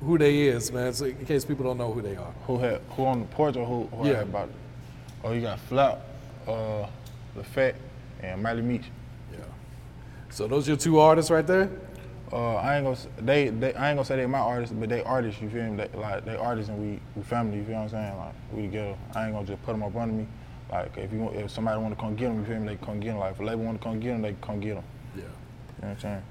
who 0.00 0.16
they 0.18 0.42
is, 0.48 0.72
man, 0.72 0.92
so 0.94 1.04
in 1.04 1.26
case 1.26 1.44
people 1.44 1.64
don't 1.64 1.76
know 1.78 1.92
who 1.92 2.00
they 2.00 2.16
are. 2.16 2.32
Who 2.46 2.58
had 2.58 2.80
who 2.90 3.04
on 3.04 3.20
the 3.20 3.26
porch 3.26 3.56
or 3.56 3.66
who, 3.66 3.84
who 3.96 4.08
Yeah. 4.08 4.14
had 4.16 4.22
about 4.28 4.48
it? 4.48 4.54
Oh, 5.22 5.32
you 5.32 5.42
got 5.42 5.60
Flap, 5.60 6.00
uh, 6.48 6.86
LaFette, 7.36 7.74
and 8.22 8.42
Miley 8.42 8.62
Meach. 8.62 8.84
Yeah. 9.30 9.38
So 10.30 10.48
those 10.48 10.66
your 10.66 10.76
two 10.78 10.98
artists 10.98 11.30
right 11.30 11.46
there? 11.46 11.70
Uh, 12.32 12.54
I 12.54 12.76
ain't 12.78 12.86
gonna 12.86 12.96
they, 13.18 13.48
they 13.50 13.74
I 13.74 13.90
ain't 13.90 13.96
gonna 13.98 14.04
say 14.06 14.16
they 14.16 14.26
my 14.26 14.38
artists, 14.38 14.74
but 14.76 14.88
they 14.88 15.02
artists. 15.02 15.40
You 15.42 15.50
feel 15.50 15.64
me? 15.64 15.76
They, 15.76 15.98
like 15.98 16.24
they 16.24 16.34
artists 16.34 16.70
and 16.70 16.78
we 16.80 16.98
we 17.14 17.22
family. 17.22 17.58
You 17.58 17.64
feel 17.64 17.74
what 17.74 17.82
I'm 17.82 17.88
saying? 17.90 18.16
Like 18.16 18.34
we 18.52 18.62
together. 18.62 18.96
I 19.14 19.24
ain't 19.26 19.34
gonna 19.34 19.46
just 19.46 19.62
put 19.64 19.72
them 19.72 19.82
up 19.82 19.94
under 19.94 20.14
me. 20.14 20.26
Like 20.70 20.96
if 20.96 21.12
you 21.12 21.18
want, 21.18 21.36
if 21.36 21.50
somebody 21.50 21.80
want 21.80 21.94
to 21.94 22.00
come 22.00 22.16
get 22.16 22.28
them, 22.28 22.40
you 22.40 22.44
feel 22.44 22.60
me? 22.60 22.68
They 22.68 22.76
can 22.76 22.86
come 22.86 23.00
get 23.00 23.08
them. 23.10 23.18
Like 23.18 23.32
if 23.32 23.40
a 23.40 23.44
label 23.44 23.64
want 23.64 23.80
to 23.80 23.84
come 23.84 24.00
get 24.00 24.08
them, 24.08 24.22
they 24.22 24.32
can 24.32 24.40
come 24.40 24.60
get 24.60 24.74
them. 24.76 24.84
Yeah. 25.14 25.22
You 25.22 25.28
know 25.28 25.32
what 25.80 25.88
I'm 25.88 26.00
saying? 26.00 26.22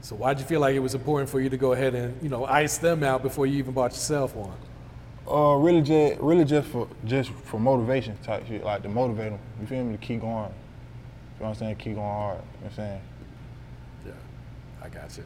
So 0.00 0.16
why'd 0.16 0.38
you 0.38 0.44
feel 0.44 0.60
like 0.60 0.74
it 0.74 0.80
was 0.80 0.94
important 0.94 1.28
for 1.28 1.40
you 1.40 1.48
to 1.48 1.56
go 1.56 1.72
ahead 1.72 1.94
and, 1.94 2.20
you 2.22 2.28
know, 2.28 2.44
ice 2.44 2.78
them 2.78 3.02
out 3.02 3.22
before 3.22 3.46
you 3.46 3.58
even 3.58 3.74
bought 3.74 3.92
yourself 3.92 4.34
one? 4.34 4.56
Uh, 5.30 5.54
really 5.56 5.82
just 5.82 6.18
really 6.20 6.44
just 6.44 6.68
for 6.68 6.88
just 7.04 7.30
for 7.30 7.60
motivation 7.60 8.16
type 8.18 8.46
shit. 8.46 8.64
Like 8.64 8.82
to 8.82 8.88
motivate 8.88 9.30
them. 9.30 9.40
You 9.60 9.66
feel 9.66 9.84
me? 9.84 9.96
To 9.96 9.98
keep 9.98 10.20
going. 10.22 10.30
You 10.32 10.34
know 10.40 10.50
what 11.36 11.48
I'm 11.48 11.54
saying? 11.54 11.76
Keep 11.76 11.96
going 11.96 12.06
hard. 12.06 12.38
You 12.38 12.40
know 12.40 12.46
what 12.60 12.70
I'm 12.70 12.76
saying? 12.76 13.00
Yeah, 14.06 14.12
I 14.82 14.88
got 14.88 15.16
you. 15.16 15.24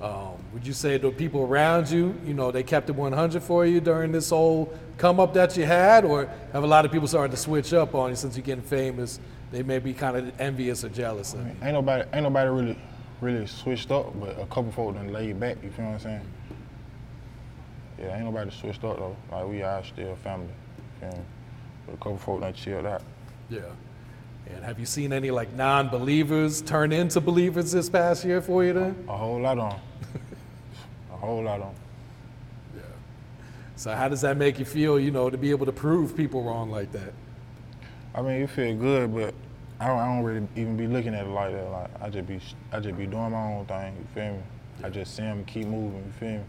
Um, 0.00 0.32
would 0.54 0.66
you 0.66 0.72
say 0.72 0.96
the 0.96 1.10
people 1.10 1.42
around 1.42 1.90
you, 1.90 2.18
you 2.24 2.32
know, 2.32 2.50
they 2.50 2.62
kept 2.62 2.88
it 2.88 2.96
100 2.96 3.42
for 3.42 3.66
you 3.66 3.80
during 3.80 4.12
this 4.12 4.30
whole 4.30 4.72
come 4.96 5.20
up 5.20 5.34
that 5.34 5.56
you 5.56 5.64
had, 5.64 6.04
or 6.04 6.26
have 6.52 6.64
a 6.64 6.66
lot 6.66 6.84
of 6.84 6.92
people 6.92 7.06
started 7.06 7.30
to 7.32 7.36
switch 7.36 7.72
up 7.74 7.94
on 7.94 8.10
you 8.10 8.16
since 8.16 8.36
you're 8.36 8.44
getting 8.44 8.64
famous? 8.64 9.20
They 9.52 9.62
may 9.62 9.78
be 9.78 9.92
kind 9.92 10.16
of 10.16 10.40
envious 10.40 10.84
or 10.84 10.88
jealous 10.88 11.34
of 11.34 11.40
you. 11.40 11.52
Ain't 11.62 11.74
nobody, 11.74 12.08
ain't 12.12 12.22
nobody 12.22 12.50
really, 12.50 12.78
really 13.20 13.46
switched 13.46 13.90
up, 13.90 14.18
but 14.18 14.38
a 14.38 14.46
couple 14.46 14.72
folk 14.72 14.94
done 14.94 15.12
laid 15.12 15.38
back. 15.38 15.56
You 15.62 15.70
feel 15.70 15.86
what 15.86 15.94
I'm 15.94 16.00
saying? 16.00 16.20
Yeah, 17.98 18.16
ain't 18.16 18.24
nobody 18.24 18.50
switched 18.50 18.84
up 18.84 18.98
though. 18.98 19.16
Like 19.30 19.46
we 19.46 19.62
are 19.62 19.84
still 19.84 20.16
family. 20.16 20.46
You 20.46 21.10
feel? 21.10 21.24
But 21.86 21.94
a 21.94 21.96
couple 21.98 22.18
folk 22.18 22.40
done 22.40 22.54
chilled 22.54 22.86
out. 22.86 23.02
Yeah. 23.50 23.60
And 24.46 24.64
have 24.64 24.80
you 24.80 24.86
seen 24.86 25.12
any 25.12 25.30
like 25.30 25.52
non-believers 25.54 26.62
turn 26.62 26.92
into 26.92 27.20
believers 27.20 27.72
this 27.72 27.90
past 27.90 28.24
year 28.24 28.40
for 28.40 28.64
you 28.64 28.72
then? 28.72 29.04
A 29.08 29.16
whole 29.16 29.40
lot 29.40 29.58
on. 29.58 29.80
Whole 31.20 31.42
lot 31.42 31.60
on. 31.60 31.74
Yeah. 32.74 32.82
So 33.76 33.94
how 33.94 34.08
does 34.08 34.20
that 34.22 34.36
make 34.36 34.58
you 34.58 34.64
feel, 34.64 34.98
you 34.98 35.10
know, 35.10 35.30
to 35.30 35.38
be 35.38 35.50
able 35.50 35.66
to 35.66 35.72
prove 35.72 36.16
people 36.16 36.42
wrong 36.42 36.70
like 36.70 36.92
that? 36.92 37.12
I 38.14 38.22
mean, 38.22 38.42
it 38.42 38.50
feel 38.50 38.76
good, 38.76 39.14
but 39.14 39.34
I 39.78 39.86
don't, 39.86 39.98
I 39.98 40.06
don't 40.06 40.24
really 40.24 40.48
even 40.56 40.76
be 40.76 40.86
looking 40.86 41.14
at 41.14 41.26
it 41.26 41.30
like 41.30 41.52
that. 41.52 41.70
Like 41.70 41.90
I 42.02 42.10
just 42.10 42.26
be, 42.26 42.40
I 42.72 42.80
just 42.80 42.98
be 42.98 43.06
doing 43.06 43.30
my 43.30 43.52
own 43.52 43.66
thing. 43.66 43.94
You 43.96 44.06
feel 44.14 44.32
me? 44.32 44.42
I 44.82 44.88
just 44.90 45.14
see 45.14 45.22
them 45.22 45.44
keep 45.44 45.66
moving. 45.66 46.04
You 46.04 46.12
feel 46.18 46.38
me? 46.38 46.44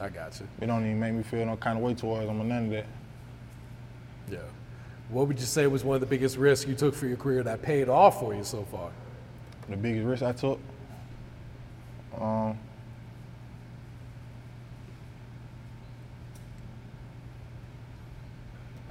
I 0.00 0.08
got 0.08 0.38
you. 0.40 0.48
It 0.60 0.66
don't 0.66 0.84
even 0.84 0.98
make 0.98 1.14
me 1.14 1.22
feel 1.22 1.44
no 1.46 1.56
kind 1.56 1.78
of 1.78 1.84
way 1.84 1.94
towards 1.94 2.26
them 2.26 2.40
or 2.40 2.44
none 2.44 2.64
of 2.64 2.70
that. 2.70 2.86
Yeah. 4.30 4.38
What 5.10 5.28
would 5.28 5.38
you 5.38 5.46
say 5.46 5.66
was 5.66 5.84
one 5.84 5.96
of 5.96 6.00
the 6.00 6.06
biggest 6.06 6.36
risks 6.38 6.66
you 6.66 6.74
took 6.74 6.94
for 6.94 7.06
your 7.06 7.16
career 7.16 7.42
that 7.42 7.60
paid 7.60 7.88
off 7.88 8.20
for 8.20 8.34
you 8.34 8.44
so 8.44 8.64
far? 8.70 8.90
The 9.68 9.76
biggest 9.76 10.06
risk 10.06 10.22
I 10.22 10.32
took, 10.32 10.58
um, 12.18 12.58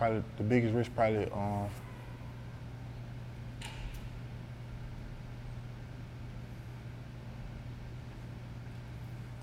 probably 0.02 0.24
the 0.38 0.44
biggest 0.44 0.74
risk 0.74 0.90
probably 0.96 1.26
um, 1.32 1.70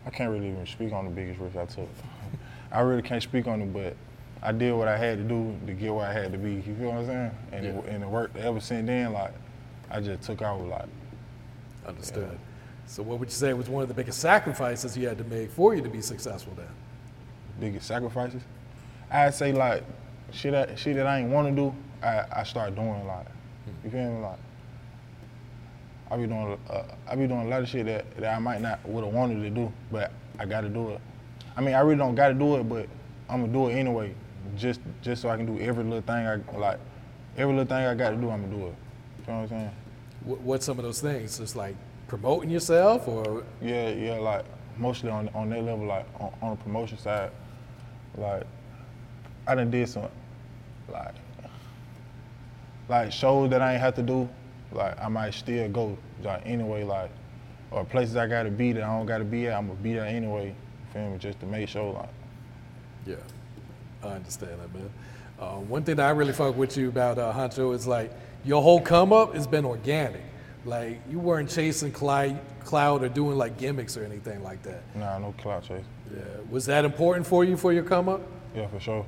I 0.04 0.10
can't 0.10 0.32
really 0.32 0.48
even 0.48 0.66
speak 0.66 0.92
on 0.92 1.04
the 1.04 1.12
biggest 1.12 1.38
risk 1.38 1.54
I 1.56 1.64
took. 1.66 1.88
I 2.72 2.80
really 2.80 3.02
can't 3.02 3.22
speak 3.22 3.46
on 3.46 3.62
it, 3.62 3.72
but 3.72 3.94
I 4.42 4.50
did 4.50 4.72
what 4.72 4.88
I 4.88 4.96
had 4.98 5.18
to 5.18 5.24
do 5.24 5.56
to 5.64 5.72
get 5.74 5.94
where 5.94 6.04
I 6.04 6.12
had 6.12 6.32
to 6.32 6.38
be. 6.38 6.54
You 6.54 6.62
feel 6.74 6.88
what 6.88 6.96
I'm 6.98 7.06
saying? 7.06 7.30
And 7.52 7.64
it, 7.64 7.74
Yeah. 7.76 7.92
and 7.92 8.02
it 8.02 8.08
worked 8.08 8.36
ever 8.36 8.58
since 8.58 8.84
then. 8.88 9.12
Like 9.12 9.34
I 9.88 10.00
just 10.00 10.22
took 10.22 10.42
out 10.42 10.60
like 10.66 10.86
Understood. 11.86 12.36
So 12.88 13.04
what 13.04 13.20
would 13.20 13.28
you 13.28 13.34
say 13.34 13.52
was 13.52 13.68
one 13.68 13.82
of 13.82 13.88
the 13.88 13.94
biggest 13.94 14.18
sacrifices 14.18 14.98
you 14.98 15.06
had 15.06 15.18
to 15.18 15.24
make 15.24 15.52
for 15.52 15.76
you 15.76 15.82
to 15.82 15.88
be 15.88 16.00
successful 16.00 16.52
then? 16.56 16.66
biggest 17.60 17.86
sacrifices. 17.86 18.42
I'd 19.08 19.34
say 19.34 19.52
like 19.52 19.84
shit 20.32 20.52
that 20.52 20.78
shit 20.78 20.96
that 20.96 21.06
I 21.06 21.20
ain't 21.20 21.30
want 21.30 21.48
to 21.48 21.54
do, 21.54 21.74
I, 22.02 22.24
I 22.32 22.42
start 22.44 22.74
doing 22.74 23.06
like 23.06 23.26
you 23.84 23.90
feel 23.90 24.12
me 24.12 24.20
like 24.20 24.38
I 26.10 26.16
be 26.16 26.26
doing 26.26 26.58
uh, 26.70 26.82
I 27.06 27.16
be 27.16 27.26
doing 27.26 27.42
a 27.42 27.48
lot 27.48 27.62
of 27.62 27.68
shit 27.68 27.86
that, 27.86 28.16
that 28.16 28.34
I 28.34 28.38
might 28.38 28.60
not 28.60 28.86
would 28.88 29.04
have 29.04 29.12
wanted 29.12 29.42
to 29.42 29.50
do, 29.50 29.72
but 29.90 30.12
I 30.38 30.46
got 30.46 30.62
to 30.62 30.68
do 30.68 30.90
it. 30.90 31.00
I 31.56 31.60
mean 31.60 31.74
I 31.74 31.80
really 31.80 31.98
don't 31.98 32.14
got 32.14 32.28
to 32.28 32.34
do 32.34 32.56
it, 32.56 32.68
but 32.68 32.88
I'm 33.28 33.40
gonna 33.40 33.52
do 33.52 33.68
it 33.68 33.74
anyway, 33.74 34.14
just 34.56 34.80
just 35.02 35.22
so 35.22 35.28
I 35.28 35.36
can 35.36 35.46
do 35.46 35.62
every 35.62 35.84
little 35.84 36.00
thing 36.00 36.26
I 36.26 36.36
like 36.56 36.78
every 37.36 37.54
little 37.54 37.68
thing 37.68 37.86
I 37.86 37.94
got 37.94 38.10
to 38.10 38.16
do. 38.16 38.30
I'm 38.30 38.42
gonna 38.42 38.56
do 38.56 38.66
it. 38.66 38.74
You 39.26 39.32
know 39.32 39.40
what 39.40 39.42
I'm 39.42 39.48
saying? 39.48 39.70
What, 40.24 40.40
what's 40.40 40.66
some 40.66 40.78
of 40.78 40.84
those 40.84 41.00
things? 41.00 41.38
Just 41.38 41.56
like 41.56 41.76
promoting 42.06 42.50
yourself 42.50 43.06
or 43.06 43.44
Yeah, 43.60 43.90
yeah, 43.90 44.14
like 44.14 44.44
mostly 44.78 45.10
on 45.10 45.28
on 45.34 45.50
that 45.50 45.62
level, 45.62 45.86
like 45.86 46.06
on, 46.20 46.32
on 46.40 46.56
the 46.56 46.62
promotion 46.62 46.98
side, 46.98 47.30
like 48.16 48.44
I 49.48 49.54
done 49.54 49.70
did 49.70 49.88
some 49.88 50.04
like 50.92 51.14
like 52.88 53.12
shows 53.12 53.50
that 53.50 53.62
I 53.62 53.72
ain't 53.72 53.80
have 53.80 53.94
to 53.96 54.02
do, 54.02 54.28
like 54.72 54.98
I 55.02 55.08
might 55.08 55.32
still 55.32 55.68
go 55.70 55.96
like 56.22 56.42
anyway, 56.44 56.84
like 56.84 57.10
or 57.70 57.84
places 57.84 58.16
I 58.16 58.26
gotta 58.26 58.50
be 58.50 58.72
that 58.72 58.82
I 58.82 58.96
don't 58.96 59.06
gotta 59.06 59.24
be 59.24 59.46
at, 59.46 59.54
I'm 59.54 59.68
gonna 59.68 59.80
be 59.80 59.94
there 59.94 60.04
anyway. 60.04 60.48
You 60.48 60.92
feel 60.92 61.10
me? 61.10 61.18
Just 61.18 61.40
to 61.40 61.46
make 61.46 61.68
sure 61.68 61.94
like 61.94 62.08
Yeah. 63.06 63.16
I 64.02 64.08
understand 64.08 64.52
that, 64.60 64.72
man. 64.72 64.90
Uh, 65.40 65.56
one 65.56 65.82
thing 65.82 65.96
that 65.96 66.06
I 66.06 66.10
really 66.10 66.32
fuck 66.32 66.56
with 66.56 66.76
you 66.76 66.88
about 66.88 67.18
uh, 67.18 67.70
is 67.72 67.86
like 67.86 68.12
your 68.44 68.62
whole 68.62 68.80
come 68.80 69.12
up 69.12 69.34
has 69.34 69.46
been 69.46 69.64
organic. 69.64 70.22
Like 70.64 71.00
you 71.08 71.18
weren't 71.18 71.48
chasing 71.48 71.90
clout, 71.90 72.36
clout 72.64 73.02
or 73.02 73.08
doing 73.08 73.38
like 73.38 73.56
gimmicks 73.56 73.96
or 73.96 74.04
anything 74.04 74.42
like 74.42 74.62
that. 74.64 74.82
Nah, 74.94 75.18
no 75.18 75.34
clout 75.38 75.64
chase. 75.64 75.84
Yeah. 76.14 76.20
Was 76.50 76.66
that 76.66 76.84
important 76.84 77.26
for 77.26 77.44
you 77.44 77.56
for 77.56 77.72
your 77.72 77.84
come 77.84 78.08
up? 78.08 78.20
Yeah, 78.54 78.66
for 78.68 78.80
sure. 78.80 79.06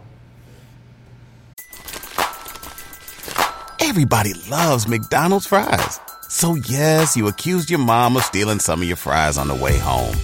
Everybody 3.90 4.34
loves 4.48 4.86
McDonald's 4.86 5.48
fries. 5.48 5.98
So 6.28 6.54
yes, 6.54 7.16
you 7.16 7.26
accused 7.26 7.70
your 7.70 7.80
mom 7.80 8.16
of 8.16 8.22
stealing 8.22 8.60
some 8.60 8.82
of 8.82 8.86
your 8.86 8.96
fries 8.96 9.36
on 9.36 9.48
the 9.48 9.54
way 9.56 9.76
home. 9.78 10.14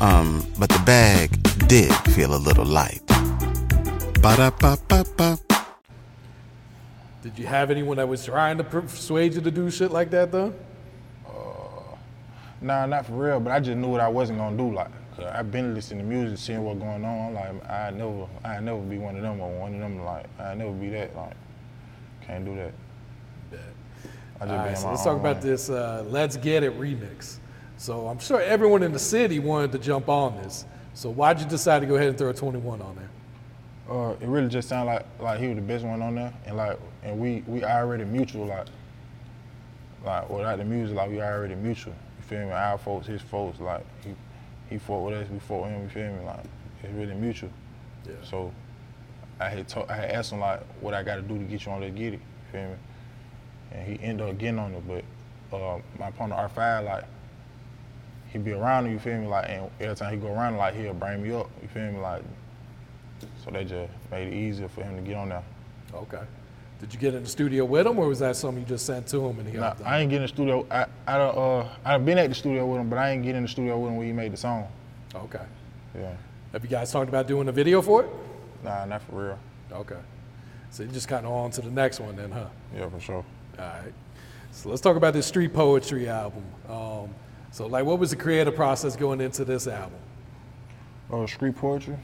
Um, 0.00 0.46
but 0.58 0.70
the 0.70 0.82
bag 0.86 1.28
did 1.68 1.92
feel 2.14 2.34
a 2.34 2.40
little 2.40 2.64
light. 2.64 3.02
Ba-da-ba-ba-ba. 4.22 5.38
Did 7.22 7.38
you 7.38 7.46
have 7.46 7.70
anyone 7.70 7.98
that 7.98 8.08
was 8.08 8.24
trying 8.24 8.56
to 8.56 8.64
persuade 8.64 9.34
you 9.34 9.42
to 9.42 9.50
do 9.50 9.70
shit 9.70 9.90
like 9.90 10.08
that 10.12 10.32
though? 10.32 10.54
Nah, 12.62 12.86
not 12.86 13.04
for 13.04 13.12
real, 13.12 13.40
but 13.40 13.52
I 13.52 13.60
just 13.60 13.76
knew 13.76 13.88
what 13.88 14.00
I 14.00 14.08
wasn't 14.08 14.38
gonna 14.38 14.56
do. 14.56 14.72
Like, 14.72 14.88
i 15.18 15.40
I've 15.40 15.52
been 15.52 15.74
listening 15.74 15.98
to 15.98 16.06
music, 16.06 16.38
seeing 16.38 16.64
what's 16.64 16.80
going 16.80 17.04
on. 17.04 17.34
Like, 17.34 17.70
I 17.70 17.90
never, 17.90 18.26
I 18.42 18.58
never 18.60 18.80
be 18.80 18.96
one 18.96 19.16
of 19.16 19.22
them 19.22 19.38
or 19.38 19.60
one 19.60 19.74
of 19.74 19.80
them. 19.80 20.02
Like, 20.02 20.24
I 20.40 20.54
never 20.54 20.72
be 20.72 20.88
that. 20.88 21.14
Like, 21.14 21.36
can't 22.26 22.46
do 22.46 22.56
that. 22.56 22.72
I 24.42 24.46
just 24.46 24.56
right, 24.56 24.78
so 24.78 24.88
let's 24.90 25.04
talk 25.04 25.20
about 25.20 25.40
this 25.40 25.70
uh, 25.70 26.04
Let's 26.08 26.36
Get 26.36 26.64
It 26.64 26.76
remix. 26.76 27.38
So 27.76 28.08
I'm 28.08 28.18
sure 28.18 28.40
everyone 28.40 28.82
in 28.82 28.90
the 28.90 28.98
city 28.98 29.38
wanted 29.38 29.70
to 29.70 29.78
jump 29.78 30.08
on 30.08 30.36
this. 30.42 30.64
So 30.94 31.10
why'd 31.10 31.38
you 31.38 31.46
decide 31.46 31.78
to 31.78 31.86
go 31.86 31.94
ahead 31.94 32.08
and 32.08 32.18
throw 32.18 32.30
a 32.30 32.34
21 32.34 32.82
on 32.82 32.96
there? 32.96 33.10
Uh, 33.88 34.14
it 34.20 34.26
really 34.26 34.48
just 34.48 34.68
sounded 34.68 34.92
like 34.92 35.06
like 35.20 35.38
he 35.38 35.46
was 35.46 35.56
the 35.56 35.62
best 35.62 35.84
one 35.84 36.02
on 36.02 36.16
there, 36.16 36.32
and 36.44 36.56
like, 36.56 36.76
and 37.04 37.20
we 37.20 37.44
we 37.46 37.62
already 37.62 38.04
mutual. 38.04 38.46
Like, 38.46 38.66
like 40.04 40.28
without 40.28 40.58
the 40.58 40.64
music, 40.64 40.96
like 40.96 41.10
we 41.10 41.22
already 41.22 41.54
mutual. 41.54 41.94
You 42.18 42.24
feel 42.24 42.46
me? 42.46 42.50
Our 42.52 42.78
folks, 42.78 43.06
his 43.06 43.22
folks, 43.22 43.60
like 43.60 43.84
he 44.02 44.12
he 44.70 44.78
fought 44.78 45.06
with 45.06 45.14
us, 45.14 45.28
we 45.30 45.38
fought 45.38 45.62
with 45.66 45.70
him. 45.70 45.82
You 45.84 45.88
feel 45.88 46.12
me? 46.12 46.24
Like 46.24 46.44
it's 46.82 46.92
really 46.94 47.14
mutual. 47.14 47.50
Yeah. 48.08 48.14
So 48.24 48.52
I 49.38 49.48
had 49.50 49.68
to, 49.68 49.92
I 49.92 49.94
had 49.94 50.10
asked 50.10 50.32
him 50.32 50.40
like 50.40 50.64
what 50.80 50.94
I 50.94 51.04
got 51.04 51.16
to 51.16 51.22
do 51.22 51.38
to 51.38 51.44
get 51.44 51.64
you 51.64 51.70
on 51.70 51.80
there, 51.80 51.90
get 51.90 52.14
it. 52.14 52.20
You 52.20 52.20
feel 52.50 52.68
me? 52.70 52.76
And 53.72 53.86
he 53.86 54.04
ended 54.04 54.28
up 54.28 54.38
getting 54.38 54.58
on 54.58 54.74
it, 54.74 54.82
but 54.86 55.56
uh, 55.56 55.80
my 55.98 56.10
partner 56.10 56.36
R5 56.36 56.84
like 56.84 57.04
he 58.32 58.38
be 58.38 58.52
around 58.52 58.86
him, 58.86 58.92
you 58.92 58.98
feel 58.98 59.18
me? 59.18 59.26
Like 59.26 59.48
and 59.48 59.70
every 59.80 59.94
time 59.94 60.12
he 60.12 60.18
go 60.18 60.32
around, 60.32 60.56
like 60.56 60.74
he'll 60.74 60.94
bring 60.94 61.22
me 61.22 61.32
up. 61.32 61.50
You 61.60 61.68
feel 61.68 61.92
me? 61.92 61.98
Like 61.98 62.22
so 63.44 63.50
they 63.50 63.64
just 63.64 63.92
made 64.10 64.28
it 64.28 64.34
easier 64.34 64.68
for 64.68 64.82
him 64.82 64.96
to 64.96 65.02
get 65.02 65.16
on 65.16 65.28
there. 65.28 65.42
Okay. 65.94 66.22
Did 66.80 66.92
you 66.92 66.98
get 66.98 67.14
in 67.14 67.22
the 67.22 67.28
studio 67.28 67.64
with 67.64 67.86
him, 67.86 67.98
or 67.98 68.08
was 68.08 68.18
that 68.18 68.34
something 68.34 68.62
you 68.62 68.68
just 68.68 68.86
sent 68.86 69.06
to 69.08 69.20
him 69.24 69.38
and 69.38 69.48
he 69.48 69.56
Nah? 69.56 69.74
I 69.84 70.00
ain't 70.00 70.10
get 70.10 70.16
in 70.16 70.22
the 70.22 70.28
studio. 70.28 70.66
I 70.70 70.86
I 71.06 71.18
done, 71.18 71.34
uh 71.36 71.68
I 71.84 71.92
done 71.92 72.04
been 72.04 72.18
at 72.18 72.28
the 72.28 72.34
studio 72.34 72.66
with 72.66 72.80
him, 72.80 72.88
but 72.88 72.98
I 72.98 73.10
ain't 73.10 73.22
get 73.22 73.36
in 73.36 73.42
the 73.42 73.48
studio 73.48 73.78
with 73.78 73.90
him 73.90 73.98
when 73.98 74.06
he 74.06 74.12
made 74.12 74.32
the 74.32 74.36
song. 74.36 74.66
Okay. 75.14 75.44
Yeah. 75.94 76.14
Have 76.52 76.64
you 76.64 76.70
guys 76.70 76.90
talked 76.90 77.08
about 77.08 77.28
doing 77.28 77.48
a 77.48 77.52
video 77.52 77.82
for 77.82 78.04
it? 78.04 78.10
Nah, 78.64 78.84
not 78.84 79.02
for 79.02 79.26
real. 79.26 79.38
Okay. 79.72 79.98
So 80.70 80.82
you 80.82 80.88
just 80.88 81.08
kind 81.08 81.26
of 81.26 81.32
on 81.32 81.50
to 81.52 81.60
the 81.60 81.70
next 81.70 82.00
one 82.00 82.16
then, 82.16 82.30
huh? 82.30 82.46
Yeah, 82.74 82.88
for 82.88 83.00
sure. 83.00 83.24
All 83.62 83.68
right. 83.68 83.92
So 84.50 84.68
let's 84.68 84.80
talk 84.80 84.96
about 84.96 85.14
this 85.14 85.26
street 85.26 85.54
poetry 85.54 86.08
album. 86.08 86.44
Um, 86.68 87.10
so 87.52 87.66
like, 87.66 87.84
what 87.84 87.98
was 87.98 88.10
the 88.10 88.16
creative 88.16 88.56
process 88.56 88.96
going 88.96 89.20
into 89.20 89.44
this 89.44 89.66
album? 89.66 89.98
Uh, 91.12 91.26
street 91.26 91.56
poetry. 91.56 91.96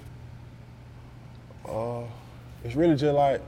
Uh, 1.68 2.02
it's 2.64 2.74
really 2.74 2.96
just 2.96 3.14
like, 3.14 3.40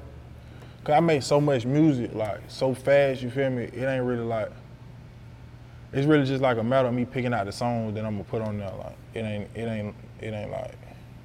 cause 0.84 0.94
I 0.94 1.00
make 1.00 1.22
so 1.22 1.40
much 1.40 1.64
music 1.64 2.14
like 2.14 2.40
so 2.48 2.74
fast. 2.74 3.22
You 3.22 3.30
feel 3.30 3.50
me? 3.50 3.64
It 3.64 3.84
ain't 3.84 4.04
really 4.04 4.24
like. 4.24 4.50
It's 5.92 6.06
really 6.06 6.24
just 6.24 6.42
like 6.42 6.58
a 6.58 6.64
matter 6.64 6.88
of 6.88 6.94
me 6.94 7.04
picking 7.04 7.32
out 7.32 7.46
the 7.46 7.52
songs 7.52 7.94
that 7.94 8.04
I'm 8.04 8.14
gonna 8.14 8.24
put 8.24 8.42
on 8.42 8.58
there. 8.58 8.72
Like 8.72 8.96
it 9.14 9.20
ain't, 9.20 9.50
it 9.54 9.66
ain't, 9.66 9.94
it 10.20 10.32
ain't 10.32 10.50
like 10.50 10.74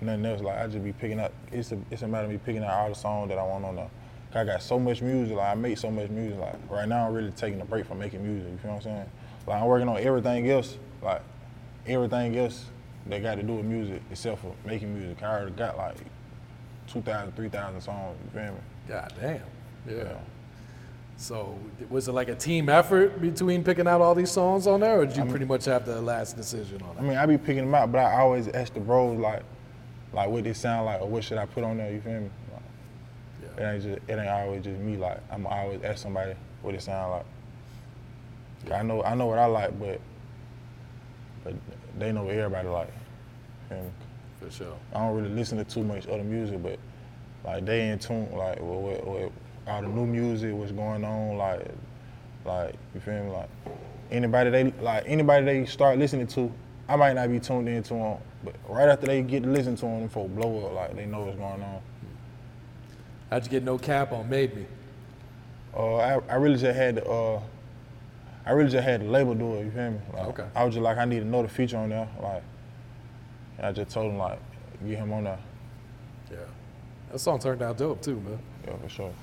nothing 0.02 0.26
else. 0.26 0.42
Like 0.42 0.60
I 0.60 0.68
just 0.68 0.84
be 0.84 0.94
picking 0.94 1.20
out. 1.20 1.32
It's 1.52 1.72
a, 1.72 1.80
it's 1.90 2.02
a 2.04 2.08
matter 2.08 2.26
of 2.26 2.32
me 2.32 2.38
picking 2.38 2.64
out 2.64 2.72
all 2.72 2.90
the 2.90 2.96
songs 2.96 3.30
that 3.30 3.38
I 3.38 3.44
want 3.44 3.66
on 3.66 3.76
there. 3.76 3.90
I 4.36 4.44
got 4.44 4.62
so 4.62 4.80
much 4.80 5.02
music. 5.02 5.38
Like 5.38 5.48
I 5.50 5.56
make 5.56 5.78
so 5.78 5.90
much 5.90 6.10
music. 6.10 6.40
Like 6.40 6.56
right 6.70 6.88
now, 6.88 7.08
I'm 7.08 7.14
really 7.14 7.32
taking 7.32 7.62
a 7.62 7.66
break 7.66 7.86
from 7.86 8.00
making 8.00 8.24
music. 8.24 8.52
You 8.52 8.58
feel 8.58 8.72
what 8.72 8.78
I'm 8.78 8.84
saying? 8.84 9.10
Like 9.48 9.62
I'm 9.62 9.68
working 9.68 9.90
on 9.90 9.98
everything 9.98 10.50
else. 10.50 10.78
Like 11.02 11.22
everything 11.88 12.38
else 12.38 12.66
that 13.08 13.22
got 13.22 13.36
to 13.36 13.44
do 13.44 13.56
with 13.56 13.66
music 13.66 14.02
except 14.12 14.42
for 14.42 14.54
making 14.66 14.98
music. 14.98 15.22
I 15.24 15.28
already 15.28 15.52
got 15.52 15.78
like 15.78 15.98
2,000, 16.88 17.36
3,000 17.36 17.82
songs. 17.82 18.18
You 18.26 18.40
feel 18.40 18.52
me? 18.52 18.60
God 18.88 19.14
damn. 19.20 19.42
Yeah. 19.88 19.94
Yeah. 19.96 20.18
So 21.18 21.58
was 21.90 22.08
it 22.08 22.12
like 22.12 22.28
a 22.28 22.36
team 22.36 22.68
effort 22.68 23.22
between 23.22 23.64
picking 23.64 23.88
out 23.88 24.02
all 24.02 24.16
these 24.16 24.32
songs 24.32 24.68
on 24.68 24.82
there, 24.82 25.00
or 25.00 25.06
did 25.06 25.16
you 25.16 25.26
pretty 25.26 25.46
much 25.46 25.66
have 25.66 25.86
the 25.86 26.02
last 26.02 26.36
decision 26.36 26.82
on 26.82 26.98
it? 26.98 27.00
I 27.00 27.04
mean, 27.04 27.18
I 27.18 27.26
be 27.26 27.38
picking 27.38 27.64
them 27.66 27.74
out, 27.74 27.92
but 27.92 28.00
I 28.00 28.20
always 28.20 28.50
ask 28.50 28.74
the 28.74 28.82
bros 28.82 29.18
like, 29.18 29.44
like 30.12 30.30
what 30.30 30.44
they 30.44 30.54
sound 30.54 30.86
like 30.86 31.02
or 31.02 31.08
what 31.08 31.24
should 31.24 31.38
I 31.38 31.46
put 31.46 31.64
on 31.64 31.78
there. 31.78 31.92
You 31.92 32.02
feel 32.02 32.20
me? 32.20 32.30
It 33.58 33.64
ain't 33.64 33.84
just, 33.84 34.00
it 34.08 34.20
ain't 34.20 34.28
always 34.28 34.64
just 34.64 34.80
me. 34.80 34.98
Like 34.98 35.20
I'm 35.32 35.46
always 35.48 35.82
ask 35.84 36.02
somebody 36.02 36.34
what 36.62 36.76
it 36.76 36.82
sound 36.82 37.12
like. 37.12 37.26
I 38.72 38.82
know, 38.84 39.04
I 39.04 39.16
know 39.16 39.28
what 39.28 39.38
I 39.38 39.46
like, 39.46 39.78
but, 39.80 40.00
but 41.44 41.54
they 42.00 42.12
know 42.12 42.24
what 42.24 42.36
everybody 42.36 42.68
like. 42.68 42.88
Me? 43.70 43.78
For 44.40 44.52
sure. 44.52 44.76
I 44.94 45.00
don't 45.00 45.16
really 45.16 45.30
listen 45.30 45.58
to 45.58 45.64
too 45.64 45.84
much 45.84 46.08
other 46.08 46.24
music, 46.24 46.62
but 46.64 46.80
like 47.44 47.66
they 47.66 47.90
in 47.90 48.00
tune, 48.00 48.32
like 48.36 48.60
with, 48.60 49.04
with, 49.04 49.04
with 49.06 49.32
all 49.68 49.82
the 49.82 49.88
new 49.88 50.06
music, 50.06 50.54
what's 50.54 50.72
going 50.72 51.04
on, 51.04 51.38
like, 51.38 51.68
like 52.44 52.76
you 52.94 53.02
feel 53.02 53.24
me, 53.24 53.32
like 53.32 53.50
anybody 54.12 54.50
they 54.50 54.64
like 54.82 55.04
anybody 55.08 55.46
they 55.46 55.66
start 55.66 55.98
listening 55.98 56.28
to, 56.28 56.52
I 56.88 56.96
might 56.96 57.14
not 57.14 57.30
be 57.30 57.40
tuned 57.40 57.70
into 57.70 57.94
them, 57.94 58.18
but 58.44 58.56
right 58.68 58.90
after 58.90 59.08
they 59.08 59.22
get 59.22 59.44
to 59.44 59.50
listen 59.50 59.76
to 59.78 59.82
them, 59.86 60.02
them 60.02 60.10
folk 60.10 60.30
blow 60.36 60.66
up, 60.68 60.74
like 60.74 60.96
they 60.96 61.06
know 61.06 61.22
what's 61.22 61.38
going 61.38 61.62
on. 61.62 61.82
How'd 63.36 63.44
you 63.44 63.52
get 63.52 63.66
NoCap 63.66 64.14
on 64.14 64.30
Made 64.30 64.56
Me? 64.56 64.66
Uh, 65.76 65.96
I, 65.98 66.22
I 66.30 66.36
really 66.36 66.56
just 66.58 66.74
had 66.74 66.96
to, 66.96 67.06
uh, 67.06 67.42
I 68.46 68.52
really 68.52 68.70
just 68.72 68.82
had 68.86 69.02
the 69.02 69.06
label 69.08 69.36
do 69.36 69.56
it. 69.56 69.66
You 69.66 69.72
feel 69.72 69.92
me? 69.92 70.00
Like, 70.14 70.28
Okay. 70.28 70.46
I 70.56 70.64
was 70.64 70.74
just 70.74 70.82
like, 70.82 70.98
I 70.98 71.04
need 71.04 71.20
to 71.20 71.26
know 71.26 71.42
the 71.42 71.50
feature 71.50 71.76
on 71.76 71.90
there, 71.90 72.08
like, 72.22 72.42
and 73.58 73.68
I 73.68 73.74
just 73.74 73.92
told 73.92 74.10
him 74.14 74.18
like, 74.18 74.40
get 74.88 75.00
him 75.00 75.12
on 75.12 75.26
there. 75.26 75.40
Yeah. 76.32 76.38
That 77.12 77.20
song 77.20 77.40
turned 77.40 77.62
out 77.62 77.78
dope 77.78 78.02
too, 78.02 78.22
man. 78.22 78.40
Yeah, 78.66 78.78
for 78.78 78.88
sure. 78.88 79.14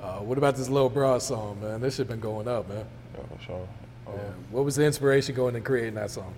Uh, 0.00 0.18
what 0.18 0.38
about 0.38 0.54
this 0.54 0.68
Lil 0.68 0.88
Bra 0.88 1.18
song, 1.18 1.60
man? 1.60 1.80
This 1.80 1.96
shit 1.96 2.06
been 2.06 2.20
going 2.20 2.46
up, 2.46 2.68
man. 2.68 2.84
Yeah, 3.12 3.36
for 3.36 3.42
sure. 3.42 3.68
Uh, 4.06 4.10
Yeah. 4.12 4.18
What 4.52 4.66
was 4.66 4.76
the 4.76 4.84
inspiration 4.84 5.34
going 5.34 5.56
and 5.56 5.64
creating 5.64 5.94
that 5.94 6.12
song? 6.12 6.32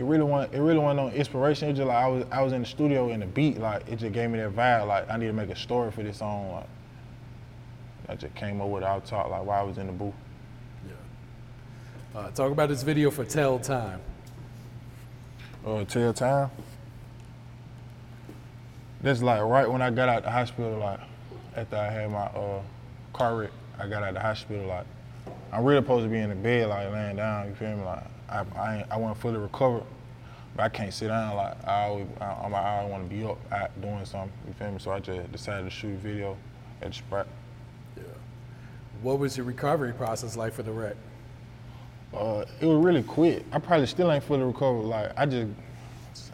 It 0.00 0.04
really 0.04 0.24
wasn't 0.24 0.54
it 0.54 0.60
really 0.60 0.78
wasn't 0.78 0.96
no 0.96 1.10
inspiration. 1.10 1.68
It 1.68 1.74
just 1.74 1.86
like 1.86 2.02
I 2.02 2.08
was 2.08 2.24
I 2.32 2.40
was 2.40 2.54
in 2.54 2.62
the 2.62 2.66
studio 2.66 3.10
and 3.10 3.20
the 3.20 3.26
beat 3.26 3.58
like 3.58 3.86
it 3.86 3.96
just 3.98 4.12
gave 4.12 4.30
me 4.30 4.38
that 4.38 4.56
vibe 4.56 4.88
like 4.88 5.10
I 5.10 5.18
need 5.18 5.26
to 5.26 5.34
make 5.34 5.50
a 5.50 5.56
story 5.56 5.90
for 5.90 6.02
this 6.02 6.18
song 6.18 6.52
like 6.52 6.66
I 8.08 8.14
just 8.14 8.34
came 8.34 8.62
up 8.62 8.68
with 8.70 8.82
out 8.82 9.04
top 9.04 9.28
like 9.28 9.44
while 9.44 9.60
I 9.60 9.62
was 9.62 9.76
in 9.76 9.88
the 9.88 9.92
booth. 9.92 10.14
Yeah. 10.88 12.18
Uh, 12.18 12.30
talk 12.30 12.50
about 12.50 12.70
this 12.70 12.82
video 12.82 13.10
for 13.10 13.26
Tell 13.26 13.58
Time. 13.58 14.00
Uh, 15.66 15.84
tell 15.84 16.14
time. 16.14 16.50
That's 19.02 19.20
like 19.20 19.42
right 19.42 19.70
when 19.70 19.82
I 19.82 19.90
got 19.90 20.08
out 20.08 20.22
the 20.22 20.30
hospital 20.30 20.78
like 20.78 21.00
after 21.54 21.76
I 21.76 21.90
had 21.90 22.10
my 22.10 22.24
uh, 22.24 22.62
car 23.12 23.36
wreck 23.36 23.50
I 23.78 23.86
got 23.86 24.02
out 24.02 24.08
of 24.08 24.14
the 24.14 24.20
hospital 24.20 24.64
like 24.64 24.86
I'm 25.52 25.62
really 25.62 25.82
supposed 25.82 26.04
to 26.04 26.08
be 26.08 26.16
in 26.16 26.30
the 26.30 26.36
bed 26.36 26.70
like 26.70 26.90
laying 26.90 27.16
down 27.16 27.48
you 27.48 27.54
feel 27.54 27.76
me 27.76 27.84
like 27.84 28.04
I 28.30 28.40
I, 28.58 28.84
I 28.90 28.96
wasn't 28.96 29.18
fully 29.18 29.38
recovered. 29.38 29.84
But 30.56 30.64
I 30.64 30.68
can't 30.68 30.92
sit 30.92 31.08
down 31.08 31.36
like 31.36 31.56
I 31.66 31.82
always, 31.84 32.06
I, 32.20 32.24
I'm- 32.24 32.54
I 32.54 32.78
always 32.78 32.90
want 32.90 33.08
to 33.08 33.14
be 33.16 33.24
up 33.24 33.38
out 33.52 33.80
doing 33.80 34.04
something. 34.04 34.32
You 34.48 34.52
feel 34.54 34.72
me? 34.72 34.78
So 34.80 34.90
I 34.90 34.98
just 35.00 35.30
decided 35.32 35.64
to 35.64 35.70
shoot 35.70 35.94
a 35.94 35.96
video 35.98 36.36
at 36.82 36.88
the 36.88 36.94
spot. 36.94 37.26
Yeah. 37.96 38.02
What 39.02 39.18
was 39.20 39.36
your 39.36 39.46
recovery 39.46 39.92
process 39.92 40.36
like 40.36 40.52
for 40.52 40.62
the 40.64 40.72
wreck? 40.72 40.96
Uh, 42.12 42.44
it 42.60 42.66
was 42.66 42.84
really 42.84 43.04
quick. 43.04 43.44
I 43.52 43.60
probably 43.60 43.86
still 43.86 44.10
ain't 44.10 44.24
fully 44.24 44.42
recovered. 44.42 44.82
Like 44.86 45.12
I 45.16 45.26
just, 45.26 45.48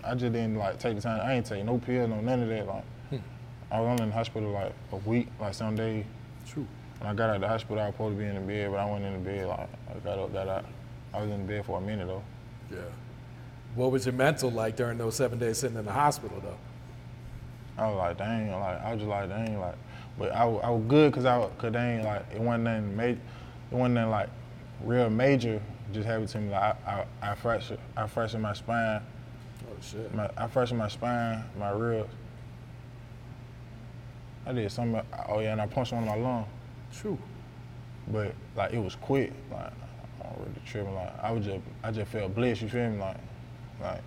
I 0.03 0.13
just 0.15 0.33
didn't 0.33 0.57
like 0.57 0.79
take 0.79 0.97
the 0.97 1.03
time. 1.03 1.21
I 1.23 1.35
ain't 1.35 1.45
take 1.45 1.65
no 1.65 1.77
pill, 1.79 2.09
no 2.09 2.21
none 2.23 2.43
of 2.43 2.49
that. 2.49 2.67
Like 2.67 2.85
I 3.71 3.81
was 3.81 3.89
only 3.91 4.05
in 4.05 4.09
the 4.09 4.15
hospital 4.15 4.51
like 4.53 4.73
a 4.93 4.97
week, 4.97 5.29
like 5.39 5.53
some 5.53 5.75
days. 5.77 6.05
True. 6.49 6.67
When 7.01 7.11
I 7.11 7.15
got 7.15 7.29
out 7.29 7.37
of 7.37 7.43
the 7.43 7.49
hospital, 7.49 7.81
I 7.81 7.87
was 7.87 7.95
supposed 7.95 8.17
to 8.17 8.19
be 8.23 8.27
in 8.27 8.37
the 8.37 8.41
bed, 8.41 8.71
but 8.71 8.79
I 8.79 8.91
went 8.91 9.05
in 9.05 9.13
the 9.13 9.19
bed. 9.19 9.47
Like 9.49 9.69
I 9.91 9.99
got 10.03 10.19
up, 10.19 10.33
got 10.33 10.49
out. 10.49 10.65
I 11.17 11.23
was 11.23 11.31
in 11.31 11.47
the 11.47 11.53
bed 11.53 11.65
for 11.65 11.79
a 11.79 11.81
minute 11.81 12.07
though. 12.07 12.23
Yeah. 12.71 12.79
What 13.75 13.91
was 13.91 14.05
your 14.05 14.15
mental 14.15 14.51
like 14.51 14.77
during 14.77 14.99
those 14.99 15.17
seven 15.17 15.39
days 15.39 15.59
sitting 15.59 15.79
in 15.79 15.85
the 15.85 15.93
hospital 15.93 16.41
though? 16.43 16.59
I 17.83 17.89
was 17.89 17.97
like, 17.97 18.19
dang, 18.19 18.51
like 18.53 18.81
I 18.83 18.93
was 18.93 19.01
just 19.01 19.09
like, 19.09 19.29
dang, 19.29 19.59
like, 19.59 19.75
but 20.19 20.35
I, 20.35 20.45
I 20.45 20.71
was 20.71 20.85
good 20.89 21.13
cause 21.13 21.25
I, 21.25 21.47
cause 21.59 21.73
they 21.73 21.79
ain't 21.79 22.05
like 22.05 22.23
it 22.35 22.41
wasn't 22.41 22.65
nothing 22.65 22.97
major, 22.97 23.21
it 23.71 23.75
wasn't 23.75 23.95
nothing 23.95 24.11
like 24.11 24.29
real 24.83 25.11
major. 25.11 25.63
Just 25.93 26.07
happened 26.07 26.29
to 26.29 26.39
me. 26.39 26.51
Like 26.51 26.77
I, 26.87 27.07
I, 27.23 27.31
I 27.31 27.35
fractured, 27.35 27.79
I 27.97 28.07
fractured 28.07 28.41
my 28.41 28.53
spine. 28.53 29.01
Oh 29.69 29.77
shit. 29.81 30.15
My, 30.15 30.29
I 30.37 30.47
fractured 30.49 30.79
my 30.79 30.89
spine, 30.89 31.45
my 31.59 31.71
ribs, 31.71 32.11
I 34.47 34.53
did 34.53 34.71
something. 34.71 35.01
Oh 35.29 35.41
yeah, 35.41 35.53
and 35.53 35.61
I 35.61 35.67
punched 35.67 35.93
one 35.93 36.03
of 36.03 36.09
my 36.09 36.17
lung, 36.17 36.47
True. 36.93 37.19
but 38.09 38.35
like 38.55 38.73
it 38.73 38.79
was 38.79 38.97
quick. 38.97 39.33
Like 39.51 39.73
I 40.27 40.39
really 40.39 40.53
tripping. 40.67 40.95
Like 40.95 41.13
I 41.23 41.31
was 41.33 41.45
just, 41.45 41.61
I 41.83 41.91
just 41.91 42.11
felt 42.11 42.35
blessed. 42.35 42.63
You 42.63 42.69
feel 42.69 42.91
me? 42.91 42.99
Like, 42.99 43.17
like 43.81 44.03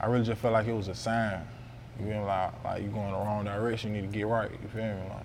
I 0.00 0.06
really 0.06 0.24
just 0.24 0.40
felt 0.40 0.52
like 0.54 0.66
it 0.66 0.74
was 0.74 0.88
a 0.88 0.94
sign. 0.94 1.40
You 1.98 2.06
feel 2.06 2.20
me? 2.20 2.24
Like, 2.24 2.64
like 2.64 2.82
you 2.82 2.88
going 2.88 3.12
the 3.12 3.18
wrong 3.18 3.44
direction. 3.44 3.94
You 3.94 4.02
need 4.02 4.12
to 4.12 4.18
get 4.18 4.26
right. 4.26 4.50
You 4.50 4.68
feel 4.68 4.82
me? 4.82 5.02
Like, 5.08 5.24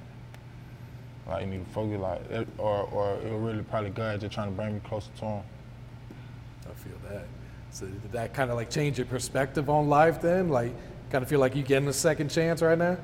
like 1.28 1.46
you 1.46 1.52
need 1.52 1.66
to 1.66 1.72
focus. 1.72 2.00
Like, 2.00 2.48
or 2.58 2.84
or 2.92 3.16
it 3.16 3.32
was 3.32 3.42
really 3.42 3.64
probably 3.64 3.90
God 3.90 4.22
just 4.22 4.34
trying 4.34 4.50
to 4.50 4.56
bring 4.56 4.76
me 4.76 4.82
closer 4.86 5.10
to 5.20 5.26
Him. 5.26 5.44
I 6.70 6.74
feel 6.74 6.98
that. 7.10 7.26
So 7.72 7.86
did 7.86 8.12
that 8.14 8.34
kind 8.34 8.50
of 8.50 8.58
like 8.58 8.70
change 8.70 8.98
your 8.98 9.08
perspective 9.08 9.70
on 9.70 9.90
life 9.90 10.22
then? 10.22 10.50
Like, 10.50 10.74
kind 11.10 11.22
of 11.22 11.30
feel 11.30 11.40
like 11.40 11.56
you 11.56 11.64
getting 11.64 11.88
a 11.88 11.94
second 11.94 12.30
chance 12.30 12.62
right 12.62 12.78
now? 12.78 12.98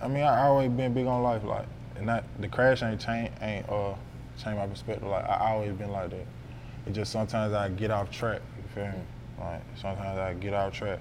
I 0.00 0.08
mean, 0.08 0.22
I 0.22 0.46
always 0.46 0.70
been 0.70 0.94
big 0.94 1.06
on 1.06 1.22
life, 1.22 1.44
like, 1.44 1.66
and 1.96 2.08
that 2.08 2.24
the 2.38 2.48
crash 2.48 2.82
ain't 2.82 3.00
change, 3.00 3.30
ain't 3.42 3.68
uh 3.68 3.94
change 4.42 4.56
my 4.56 4.66
perspective. 4.66 5.06
Like, 5.08 5.24
I 5.28 5.52
always 5.52 5.72
been 5.72 5.90
like 5.90 6.10
that. 6.10 6.26
It 6.86 6.92
just 6.92 7.12
sometimes 7.12 7.52
I 7.52 7.68
get 7.68 7.90
off 7.90 8.10
track. 8.10 8.40
You 8.56 8.68
feel 8.74 8.86
me? 8.86 8.98
Like 9.38 9.62
sometimes 9.76 10.18
I 10.18 10.34
get 10.34 10.54
off 10.54 10.72
track, 10.72 10.98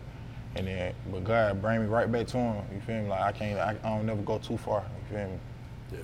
and 0.56 0.68
then 0.68 0.94
but 1.12 1.24
God 1.24 1.62
bring 1.62 1.82
me 1.82 1.88
right 1.88 2.12
back 2.12 2.28
to 2.28 2.38
Him. 2.38 2.64
You 2.74 2.82
feel 2.82 3.02
me? 3.04 3.10
Like 3.10 3.22
I 3.22 3.32
can't, 3.32 3.60
I, 3.60 3.76
I 3.84 3.96
don't 3.98 4.06
never 4.06 4.22
go 4.22 4.38
too 4.38 4.58
far. 4.58 4.84
You 5.12 5.18
feel 5.18 5.28
me? 5.28 5.40
Yeah. 5.92 5.98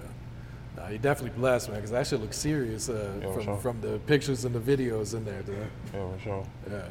Nah, 0.77 0.89
you're 0.89 0.97
definitely 0.97 1.37
blessed, 1.37 1.69
man, 1.69 1.77
because 1.77 1.91
that 1.91 2.05
shit 2.05 2.19
looks 2.19 2.37
serious 2.37 2.89
uh, 2.89 3.13
Yeah, 3.21 3.31
from, 3.33 3.43
sure. 3.43 3.57
from 3.57 3.81
the 3.81 3.97
pictures 3.99 4.43
and 4.43 4.53
the 4.53 4.59
videos 4.59 5.13
in 5.13 5.23
there, 5.23 5.41
dude. 5.41 5.55
Yeah, 5.93 6.11
for 6.11 6.19
sure. 6.21 6.45
Yeah. 6.69 6.81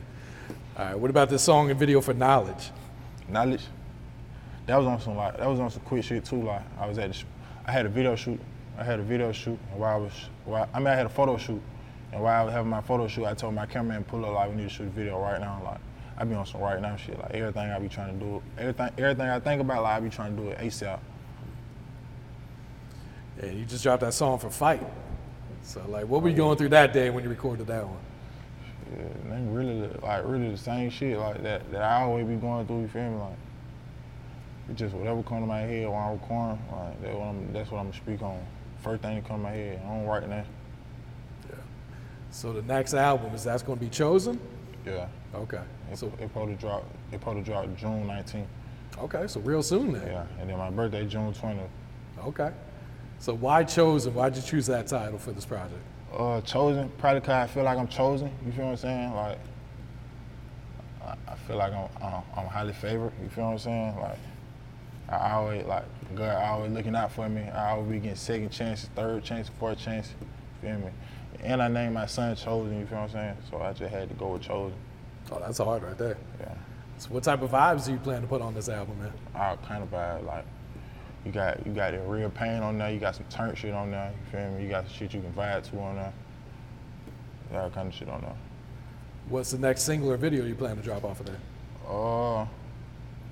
All 0.79 0.85
right, 0.87 0.99
what 0.99 1.11
about 1.11 1.29
this 1.29 1.43
song 1.43 1.71
and 1.71 1.79
video 1.79 2.01
for 2.01 2.15
Knowledge? 2.15 2.71
Knowledge. 3.29 3.63
That 4.67 4.77
was 4.77 4.87
on 4.87 5.01
some 5.01 5.17
like 5.17 5.37
that 5.37 5.47
was 5.49 5.61
on 5.61 5.71
some 5.71 5.83
quick 5.83 6.05
shit 6.05 6.25
too. 6.25 6.43
Like 6.43 6.63
I 6.79 6.87
was 6.87 6.97
at 6.99 7.09
the, 7.09 7.15
sh- 7.15 7.25
I 7.67 7.73
had 7.73 7.85
a 7.85 7.89
video 7.91 8.17
shoot. 8.17 8.41
I 8.79 8.83
had 8.85 8.99
a 8.99 9.03
video 9.03 9.31
shoot, 9.31 9.59
while 9.75 9.95
I 9.95 9.99
was, 9.99 10.13
while, 10.47 10.69
I 10.73 10.79
mean 10.79 10.89
I 10.89 10.95
had 10.97 11.07
a 11.07 11.11
photo 11.11 11.37
shoot, 11.37 11.61
and 12.15 12.23
while 12.23 12.43
I 12.43 12.45
was 12.45 12.55
having 12.55 12.71
my 12.71 12.81
photo 12.81 13.09
shoot, 13.09 13.27
I 13.27 13.35
told 13.35 13.55
my 13.55 13.67
cameraman 13.67 14.05
pull 14.05 14.25
up 14.25 14.35
like 14.35 14.49
we 14.49 14.55
need 14.55 14.63
to 14.63 14.69
shoot 14.69 14.87
a 14.87 14.91
video 14.91 15.21
right 15.21 15.41
now. 15.41 15.61
Like 15.65 15.81
I 16.17 16.23
be 16.23 16.35
on 16.37 16.47
some 16.47 16.61
right 16.61 16.81
now 16.81 16.95
shit. 16.95 17.19
Like 17.19 17.33
everything 17.33 17.73
I 17.73 17.79
be 17.81 17.89
trying 17.89 18.17
to 18.17 18.25
do, 18.25 18.43
everything 18.57 18.91
everything 18.97 19.29
I 19.29 19.41
think 19.41 19.61
about, 19.61 19.83
like 19.83 19.97
I 19.97 20.01
be 20.01 20.11
trying 20.11 20.37
to 20.37 20.43
do 20.43 20.49
it 20.51 20.59
ASAP. 20.59 21.01
And 23.43 23.59
you 23.59 23.65
just 23.65 23.83
dropped 23.83 24.03
that 24.03 24.15
song 24.15 24.39
for 24.39 24.49
Fight. 24.49 24.81
So, 25.65 25.83
like, 25.89 26.07
what 26.07 26.23
were 26.23 26.29
you 26.29 26.37
going 26.37 26.57
through 26.57 26.69
that 26.69 26.93
day 26.93 27.11
when 27.11 27.25
you 27.25 27.31
recorded 27.31 27.67
that 27.67 27.85
one? 27.85 27.99
Yeah, 28.93 29.01
and 29.01 29.33
ain't 29.33 29.57
really 29.57 29.89
like 30.01 30.23
really 30.25 30.51
the 30.51 30.57
same 30.57 30.91
shit 30.91 31.19
like 31.19 31.43
that 31.43 31.69
that 31.73 31.83
I 31.83 32.03
always 32.03 32.27
be 32.27 32.37
going 32.37 32.65
through. 32.69 32.83
You 32.83 32.89
feel 32.89 33.11
me? 33.11 33.19
Like 33.19 33.37
it's 34.71 34.79
just 34.79 34.95
whatever 34.95 35.21
come 35.25 35.41
to 35.41 35.47
my 35.47 35.63
head 35.63 35.89
while 35.89 36.11
I'm 36.11 36.13
recording. 36.13 36.63
Like 36.71 37.03
that's 37.03 37.17
what 37.17 37.27
I'm 37.27 37.53
that's 37.53 37.71
what 37.73 37.79
I'm 37.79 37.87
gonna 37.87 37.97
speak 37.97 38.23
on. 38.23 38.41
First 38.85 39.03
thing 39.03 39.17
that 39.17 39.27
come 39.27 39.39
to 39.39 39.43
my 39.43 39.51
head. 39.51 39.83
I 39.85 39.89
don't 39.89 40.07
write 40.07 40.29
that. 40.29 40.47
So 42.35 42.53
the 42.53 42.63
next 42.63 42.95
album 42.95 43.33
is 43.33 43.45
that's 43.45 43.63
going 43.63 43.79
to 43.79 43.85
be 43.85 43.89
chosen? 43.89 44.41
Yeah. 44.85 45.07
Okay. 45.37 45.61
It, 45.93 45.97
So 45.97 46.13
it 46.19 46.33
probably 46.33 46.57
drop. 46.57 46.85
It 47.13 47.21
probably 47.21 47.43
drop 47.43 47.65
June 47.77 48.09
19th. 48.09 48.47
okay, 48.99 49.29
so 49.29 49.39
real 49.39 49.63
soon 49.63 49.93
then. 49.93 50.05
Yeah, 50.05 50.27
and 50.41 50.51
then 50.51 50.59
my 50.59 50.69
birthday 50.69 51.07
June 51.07 51.33
20th. 51.33 51.69
Okay. 52.27 52.51
So 53.21 53.35
why 53.35 53.63
chosen? 53.63 54.15
Why'd 54.15 54.35
you 54.35 54.43
choose 54.43 54.67
that 54.67 54.89
title 54.89 55.17
for 55.17 55.31
this 55.31 55.45
project? 55.45 55.81
Uh, 56.13 56.41
chosen 56.41 56.91
probably 56.99 57.21
cause 57.21 57.31
I 57.31 57.47
feel 57.47 57.63
like 57.63 57.79
I'm 57.79 57.87
chosen. 57.87 58.33
You 58.45 58.51
feel 58.51 58.65
what 58.65 58.71
I'm 58.73 58.77
saying? 58.79 59.15
Like 59.15 59.39
I, 61.07 61.37
feel 61.47 61.57
like 61.57 61.73
I'm, 61.73 61.89
I'm 62.03 62.23
I'm 62.37 62.47
highly 62.47 62.73
favored. 62.73 63.13
You 63.23 63.29
feel 63.29 63.45
what 63.45 63.53
I'm 63.53 63.59
saying? 63.59 63.97
Like 63.97 64.19
I 65.09 65.31
always 65.33 65.65
like 65.67 65.85
God 66.17 66.43
always 66.43 66.73
looking 66.73 66.97
out 66.97 67.13
for 67.13 67.29
me. 67.29 67.43
I 67.43 67.71
always 67.71 67.93
be 67.93 67.99
getting 68.01 68.17
second 68.17 68.51
chances, 68.51 68.91
third 68.97 69.23
chance, 69.23 69.49
fourth 69.61 69.79
chance. 69.79 70.13
Feel 70.61 70.79
me? 70.79 70.91
And 71.43 71.63
I 71.63 71.69
named 71.69 71.95
my 71.95 72.07
son 72.07 72.35
Chosen. 72.37 72.79
You 72.79 72.87
feel 72.87 72.99
what 72.99 73.05
I'm 73.05 73.11
saying? 73.11 73.37
So 73.51 73.61
I 73.61 73.73
just 73.73 73.93
had 73.93 74.09
to 74.09 74.15
go 74.15 74.33
with 74.33 74.43
Chosen. 74.43 74.77
Oh, 75.31 75.41
that's 75.41 75.59
hard 75.59 75.83
right 75.83 75.97
there. 75.97 76.17
Yeah. 76.41 76.55
So 76.99 77.11
what 77.11 77.25
type 77.25 77.43
of 77.43 77.51
vibes 77.51 77.87
do 77.87 77.93
you 77.93 77.99
plan 77.99 78.23
to 78.23 78.27
put 78.27 78.41
on 78.41 78.55
this 78.55 78.69
album, 78.69 78.99
man? 79.01 79.13
all 79.35 79.57
kind 79.59 79.83
of 79.83 79.91
bad. 79.91 80.25
Like 80.25 80.45
you 81.25 81.33
got 81.33 81.67
you 81.67 81.73
got 81.73 81.93
the 81.93 82.01
real 82.01 82.31
pain 82.31 82.63
on 82.63 82.79
there. 82.79 82.91
You 82.91 83.01
got 83.01 83.17
some 83.17 83.27
turn 83.27 83.55
shit 83.55 83.75
on 83.75 83.91
there. 83.91 84.13
You 84.13 84.31
feel 84.31 84.51
me? 84.53 84.63
You 84.63 84.69
got 84.69 84.87
some 84.87 84.95
shit 84.95 85.15
you 85.15 85.21
can 85.21 85.33
vibe 85.33 85.69
to 85.71 85.79
on 85.79 85.97
there. 85.97 86.13
All 87.53 87.71
kind 87.71 87.89
of 87.89 87.95
shit 87.95 88.09
on 88.09 88.21
there. 88.23 88.37
What's 89.29 89.51
the 89.51 89.59
next 89.59 89.83
single 89.83 90.13
or 90.13 90.17
video 90.17 90.45
you 90.45 90.55
plan 90.55 90.77
to 90.77 90.83
drop 90.83 91.05
off 91.05 91.21
of 91.21 91.27
there? 91.27 91.41
Uh, 91.89 92.47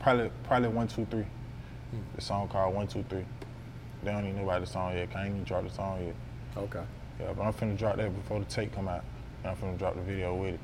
probably 0.01 0.31
probably 0.45 0.69
one 0.69 0.89
two 0.89 1.07
three. 1.07 1.27
The 2.15 2.23
song 2.23 2.49
called 2.49 2.75
One 2.75 2.87
Two 2.87 3.05
Three. 3.09 3.25
They 4.03 4.11
don't 4.11 4.25
even 4.25 4.37
know 4.37 4.45
about 4.45 4.61
the 4.61 4.67
song 4.67 4.95
yet. 4.95 5.11
Can't 5.11 5.29
even 5.29 5.45
dropped 5.45 5.69
the 5.69 5.75
song 5.75 6.05
yet. 6.05 6.15
Okay. 6.57 6.83
Yeah, 7.23 7.33
but 7.35 7.43
I'm 7.45 7.53
finna 7.53 7.79
drop 7.79 7.97
that 7.97 8.15
before 8.15 8.41
the 8.41 8.45
tape 8.47 8.75
come 8.75 8.89
out. 8.89 9.05
And 9.45 9.53
I'm 9.53 9.57
finna 9.57 9.79
drop 9.79 9.95
the 9.95 10.03
video 10.03 10.35
with 10.35 10.55
it. 10.55 10.61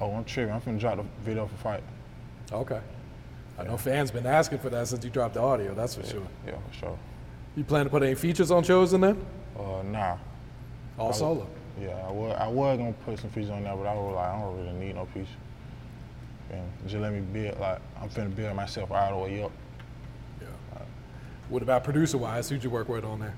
Oh, 0.00 0.12
I'm 0.12 0.24
tripping. 0.24 0.52
I'm 0.52 0.60
finna 0.60 0.78
drop 0.78 0.96
the 0.98 1.04
video 1.24 1.46
for 1.46 1.56
fight. 1.56 1.82
Okay. 2.52 2.80
I 3.58 3.64
know 3.64 3.76
fans 3.76 4.10
been 4.10 4.26
asking 4.26 4.58
for 4.58 4.70
that 4.70 4.88
since 4.88 5.04
you 5.04 5.10
dropped 5.10 5.34
the 5.34 5.40
audio. 5.40 5.74
That's 5.74 5.94
for 5.94 6.04
sure. 6.04 6.26
Yeah, 6.46 6.56
for 6.70 6.74
sure. 6.74 6.98
You 7.56 7.64
plan 7.64 7.84
to 7.84 7.90
put 7.90 8.02
any 8.02 8.14
features 8.14 8.50
on 8.50 8.62
Chosen 8.62 9.00
then? 9.00 9.24
Uh, 9.58 9.82
nah. 9.82 10.16
All 10.98 11.12
solo. 11.12 11.46
Yeah, 11.80 12.06
I 12.06 12.12
was, 12.12 12.36
I 12.38 12.46
was 12.48 12.78
gonna 12.78 12.92
put 12.92 13.18
some 13.18 13.30
features 13.30 13.50
on 13.50 13.64
there, 13.64 13.74
but 13.76 13.86
I 13.86 13.94
was 13.94 14.14
like, 14.14 14.26
I 14.26 14.40
don't 14.40 14.56
really 14.58 14.72
need 14.72 14.94
no 14.94 15.06
feature. 15.06 15.28
And 16.50 16.70
just 16.86 17.00
let 17.00 17.12
me 17.12 17.20
build, 17.20 17.58
like, 17.58 17.80
I'm 18.00 18.08
finna 18.10 18.34
build 18.34 18.54
myself 18.54 18.90
all 18.90 19.10
the 19.10 19.24
way 19.24 19.42
up. 19.42 19.52
Yeah. 20.40 20.46
What 21.48 21.62
about 21.62 21.84
producer 21.84 22.18
wise? 22.18 22.48
Who'd 22.48 22.62
you 22.64 22.70
work 22.70 22.88
with 22.88 23.04
on 23.04 23.20
there? 23.20 23.34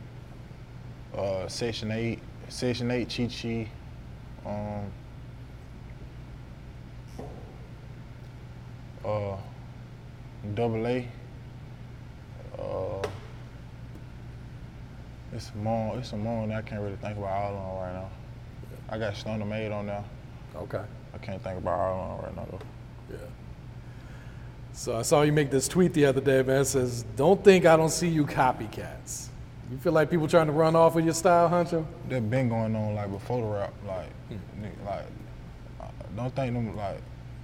Uh, 1.16 1.46
Section 1.48 1.92
8, 1.92 2.18
Section 2.55 2.88
8, 2.88 3.09
Chi 3.09 3.27
Chi, 3.27 3.69
um, 4.47 4.85
uh, 9.05 9.37
Double 10.55 10.87
A, 10.87 11.09
uh, 12.57 13.09
it's 15.33 15.51
more, 15.57 15.99
it's 15.99 16.12
a 16.12 16.17
that 16.17 16.53
I 16.53 16.62
can't 16.62 16.81
really 16.81 16.95
think 16.95 17.19
about 17.19 17.29
all 17.29 17.49
of 17.49 17.57
them 17.57 17.77
right 17.83 17.93
now. 17.93 18.09
I 18.88 18.99
got 18.99 19.17
Stunner 19.17 19.45
Made 19.45 19.73
on 19.73 19.87
there. 19.87 20.05
Okay. 20.55 20.85
I 21.12 21.19
can't 21.19 21.43
think 21.43 21.59
about 21.59 21.81
all 21.81 22.21
of 22.21 22.23
them 22.23 22.37
right 22.37 22.37
now 22.37 22.57
though. 22.57 23.17
Yeah. 23.17 23.27
So 24.75 24.97
I 24.97 25.03
saw 25.03 25.23
you 25.23 25.33
make 25.33 25.51
this 25.51 25.67
tweet 25.67 25.93
the 25.93 26.07
other 26.07 26.21
day, 26.21 26.40
man. 26.45 26.61
It 26.61 26.67
says, 26.67 27.05
"Don't 27.17 27.43
think 27.43 27.67
I 27.67 27.77
don't 27.77 27.90
see 27.90 28.09
you 28.09 28.25
copycats." 28.25 29.31
You 29.74 29.80
feel 29.80 29.92
like 29.92 30.08
people 30.08 30.28
trying 30.28 30.46
to 30.46 30.52
run 30.52 30.76
off 30.76 30.94
with 30.94 31.04
your 31.04 31.14
style, 31.14 31.50
Hunxho? 31.50 31.84
that 32.08 32.30
been 32.30 32.48
going 32.48 32.76
on 32.76 32.94
like 32.94 33.10
before 33.10 33.40
the 33.40 33.48
rap. 33.48 33.74
Like, 33.84 34.08
hmm. 34.28 34.64
nigga, 34.64 34.87
like, 34.87 35.06
don't 36.14 36.37
think 36.37 36.54
them 36.54 36.76
like 36.76 36.98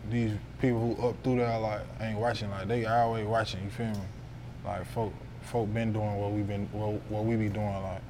these 0.09 0.31
people 0.61 0.95
who 0.95 1.09
up 1.09 1.17
through 1.25 1.39
there 1.39 1.59
like 1.59 1.81
ain't 2.01 2.21
watching. 2.21 2.49
Like 2.49 2.69
they 2.69 2.87
always 2.87 3.27
watching. 3.27 3.65
You 3.65 3.71
feel 3.71 3.87
me? 3.87 3.99
Like 4.65 4.87
folk, 4.87 5.13
folk 5.41 5.75
been 5.75 5.93
doing 5.93 6.19
what 6.19 6.31
we 6.31 6.43
been 6.43 6.69
what, 6.71 7.01
what 7.11 7.25
we 7.25 7.35
be 7.35 7.49
doing. 7.49 7.83
Like, 7.83 8.03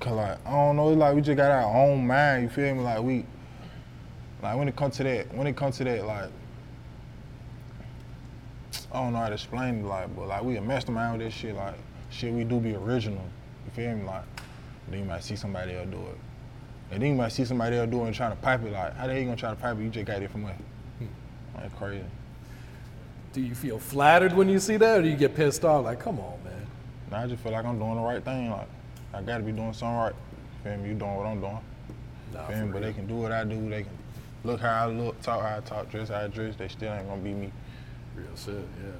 cause 0.00 0.14
like 0.14 0.46
I 0.46 0.50
don't 0.50 0.76
know. 0.76 0.88
It's 0.88 0.98
like 0.98 1.14
we 1.14 1.20
just 1.20 1.36
got 1.36 1.50
our 1.50 1.70
own 1.70 2.06
mind. 2.06 2.44
You 2.44 2.48
feel 2.48 2.74
me? 2.76 2.80
Like 2.80 3.02
we, 3.02 3.26
like 4.42 4.56
when 4.56 4.68
it 4.68 4.76
comes 4.76 4.96
to 4.96 5.02
that, 5.02 5.34
when 5.34 5.46
it 5.46 5.54
comes 5.54 5.76
to 5.76 5.84
that, 5.84 6.06
like. 6.06 6.30
I 8.90 9.02
don't 9.02 9.12
know 9.12 9.18
how 9.18 9.28
to 9.28 9.34
explain 9.34 9.80
it, 9.80 9.84
like, 9.86 10.14
but 10.16 10.28
like 10.28 10.44
we 10.44 10.56
a 10.56 10.62
mastermind 10.62 11.18
with 11.18 11.26
this 11.26 11.34
shit, 11.34 11.56
like 11.56 11.74
shit 12.14 12.32
we 12.32 12.44
do 12.44 12.60
be 12.60 12.74
original. 12.74 13.24
You 13.64 13.70
feel 13.72 13.94
me? 13.96 14.04
Like 14.04 14.24
then 14.88 15.00
you 15.00 15.04
might 15.04 15.24
see 15.24 15.36
somebody 15.36 15.74
else 15.74 15.88
do 15.90 15.98
it. 15.98 16.18
And 16.90 17.02
then 17.02 17.10
you 17.10 17.14
might 17.16 17.32
see 17.32 17.44
somebody 17.44 17.76
else 17.76 17.90
do 17.90 18.02
it 18.02 18.06
and 18.06 18.14
trying 18.14 18.30
to 18.30 18.36
pipe 18.36 18.62
it 18.62 18.72
like, 18.72 18.94
how 18.96 19.06
the 19.06 19.12
hell 19.12 19.20
you 19.20 19.26
gonna 19.26 19.36
try 19.36 19.50
to 19.50 19.56
pipe 19.56 19.78
it? 19.78 19.82
You 19.82 19.90
just 19.90 20.06
got 20.06 20.22
it 20.22 20.30
from 20.30 20.42
hmm. 20.42 20.46
where? 20.46 21.62
Like 21.62 21.76
crazy. 21.76 22.04
Do 23.32 23.40
you 23.40 23.54
feel 23.54 23.78
flattered 23.78 24.32
when 24.32 24.48
you 24.48 24.60
see 24.60 24.76
that, 24.76 24.98
or 24.98 25.02
do 25.02 25.08
you 25.08 25.16
get 25.16 25.34
pissed 25.34 25.64
off? 25.64 25.84
Like, 25.84 25.98
come 25.98 26.20
on, 26.20 26.38
man. 26.44 26.66
Now 27.10 27.22
I 27.22 27.26
just 27.26 27.42
feel 27.42 27.52
like 27.52 27.64
I'm 27.64 27.78
doing 27.78 27.96
the 27.96 28.00
right 28.00 28.24
thing. 28.24 28.50
Like 28.50 28.68
I 29.12 29.22
gotta 29.22 29.42
be 29.42 29.52
doing 29.52 29.72
something 29.72 29.96
right. 29.96 30.14
Feel 30.62 30.76
me? 30.76 30.90
You 30.90 30.94
doing 30.94 31.16
what 31.16 31.26
I'm 31.26 31.40
doing. 31.40 31.58
Nah, 32.32 32.46
Feel 32.46 32.66
me? 32.66 32.72
But 32.72 32.82
they 32.82 32.92
can 32.92 33.06
do 33.06 33.14
what 33.14 33.32
I 33.32 33.44
do. 33.44 33.68
They 33.68 33.82
can 33.82 33.92
look 34.44 34.60
how 34.60 34.84
I 34.84 34.86
look, 34.86 35.20
talk 35.22 35.42
how 35.42 35.56
I 35.56 35.60
talk, 35.60 35.90
dress 35.90 36.08
how 36.08 36.20
I 36.20 36.28
dress. 36.28 36.54
They 36.56 36.68
still 36.68 36.92
ain't 36.92 37.08
gonna 37.08 37.20
be 37.20 37.32
me. 37.32 37.52
Real 38.14 38.26
shit, 38.36 38.54
yeah. 38.54 38.92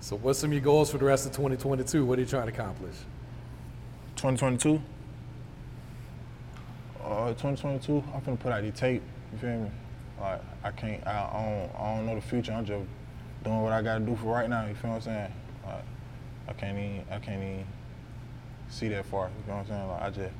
So 0.00 0.16
what's 0.16 0.38
some 0.38 0.50
of 0.50 0.54
your 0.54 0.62
goals 0.62 0.90
for 0.90 0.98
the 0.98 1.04
rest 1.04 1.26
of 1.26 1.32
2022? 1.32 2.04
What 2.04 2.18
are 2.18 2.22
you 2.22 2.26
trying 2.26 2.46
to 2.46 2.52
accomplish? 2.52 2.94
2022. 4.16 4.80
Uh, 7.02 7.28
2022. 7.28 8.04
I'm 8.14 8.20
finna 8.20 8.38
put 8.38 8.52
out 8.52 8.62
the 8.62 8.70
tape. 8.70 9.02
You 9.32 9.38
feel 9.38 9.60
me? 9.60 9.70
Like 10.20 10.40
I 10.64 10.70
can't. 10.70 11.06
I, 11.06 11.30
don't. 11.32 11.80
I 11.80 11.96
don't 11.96 12.06
know 12.06 12.14
the 12.14 12.20
future. 12.20 12.52
I'm 12.52 12.64
just 12.64 12.84
doing 13.44 13.62
what 13.62 13.72
I 13.72 13.82
gotta 13.82 14.04
do 14.04 14.16
for 14.16 14.32
right 14.34 14.48
now. 14.48 14.66
You 14.66 14.74
feel 14.74 14.90
what 14.90 14.96
I'm 14.96 15.02
saying? 15.02 15.32
Like 15.64 15.84
I 16.48 16.52
can't 16.52 16.78
even. 16.78 17.04
I 17.10 17.18
can't 17.18 17.42
even 17.42 17.66
see 18.68 18.88
that 18.88 19.06
far. 19.06 19.28
You 19.28 19.44
feel 19.44 19.54
what 19.56 19.60
I'm 19.62 19.66
saying? 19.66 19.88
Like 19.88 20.02
I 20.02 20.10
just. 20.10 20.34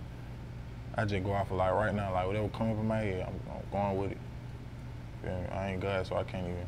I 0.99 1.05
just 1.05 1.25
go 1.25 1.33
off 1.33 1.51
of 1.51 1.59
like 1.59 1.73
right 1.73 1.95
now. 1.95 2.13
Like 2.13 2.27
whatever 2.27 2.49
come 2.49 2.71
up 2.71 2.79
in 2.79 2.87
my 2.87 2.99
head, 2.99 3.29
I'm, 3.29 3.53
I'm 3.55 3.95
going 3.95 3.99
with 3.99 4.13
it. 4.13 5.53
I 5.53 5.71
ain't 5.71 5.81
God, 5.81 6.07
so 6.07 6.17
I 6.17 6.25
can't 6.25 6.47
even. 6.47 6.67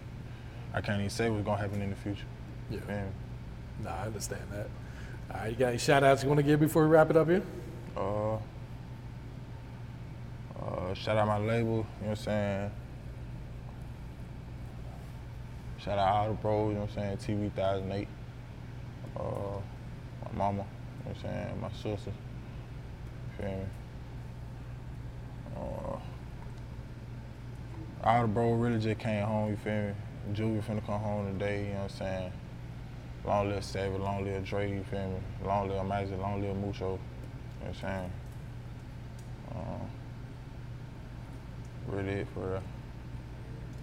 I 0.74 0.80
can't 0.80 0.98
even 0.98 1.10
say 1.10 1.30
what's 1.30 1.44
gonna 1.44 1.60
happen 1.60 1.80
in 1.80 1.90
the 1.90 1.96
future. 1.96 2.26
Yeah. 2.70 2.80
Man. 2.86 3.12
Nah, 3.82 3.90
I 3.90 4.06
understand 4.06 4.42
that. 4.52 4.68
All 5.30 5.40
right, 5.40 5.50
you 5.50 5.56
got 5.56 5.68
any 5.68 5.78
shout 5.78 6.02
outs 6.02 6.22
you 6.22 6.28
want 6.28 6.38
to 6.38 6.42
give 6.42 6.58
before 6.58 6.84
we 6.84 6.88
wrap 6.88 7.10
it 7.10 7.16
up 7.16 7.28
here? 7.28 7.42
Uh, 7.96 8.36
uh, 10.58 10.94
shout 10.94 11.16
out 11.16 11.26
my 11.26 11.38
label, 11.38 11.70
you 11.70 11.76
know 11.76 11.84
what 12.00 12.08
I'm 12.10 12.16
saying? 12.16 12.70
Shout 15.78 15.98
out 15.98 16.08
all 16.08 16.28
the 16.28 16.34
bros, 16.34 16.68
you 16.68 16.74
know 16.74 16.80
what 16.80 16.90
I'm 16.98 17.18
saying? 17.18 17.38
TV 17.38 17.56
1008. 17.56 18.08
Uh, 19.16 19.22
my 20.24 20.38
mama, 20.38 20.58
you 20.58 20.58
know 20.58 20.64
what 21.04 21.16
I'm 21.16 21.22
saying? 21.22 21.60
My 21.60 21.70
sister, 21.72 22.10
you 22.10 23.36
feel 23.44 23.48
me? 23.48 23.64
Uh, 25.56 25.98
all 28.04 28.22
the 28.22 28.28
bro 28.28 28.52
really 28.54 28.78
just 28.78 28.98
came 28.98 29.24
home, 29.24 29.50
you 29.50 29.56
feel 29.56 29.72
me? 29.72 29.94
Juvie 30.32 30.62
finna 30.62 30.84
come 30.84 31.00
home 31.00 31.32
today, 31.32 31.66
you 31.68 31.74
know 31.74 31.82
what 31.82 31.92
I'm 31.92 31.98
saying? 31.98 32.32
Long 33.28 33.50
live 33.50 33.62
Savage, 33.62 34.00
long 34.00 34.24
live 34.24 34.42
Dre, 34.42 34.72
you 34.72 34.82
feel 34.84 35.06
me? 35.06 35.18
Long 35.44 35.68
live 35.68 35.84
Magic, 35.84 36.18
long 36.18 36.40
live 36.40 36.56
Mucho, 36.56 36.92
you 36.92 36.92
know 36.92 36.98
what 37.60 37.68
I'm 37.68 37.74
saying? 37.74 38.12
Uh, 39.54 39.84
really 41.88 42.20
it 42.20 42.26
for 42.32 42.40
real. 42.40 42.62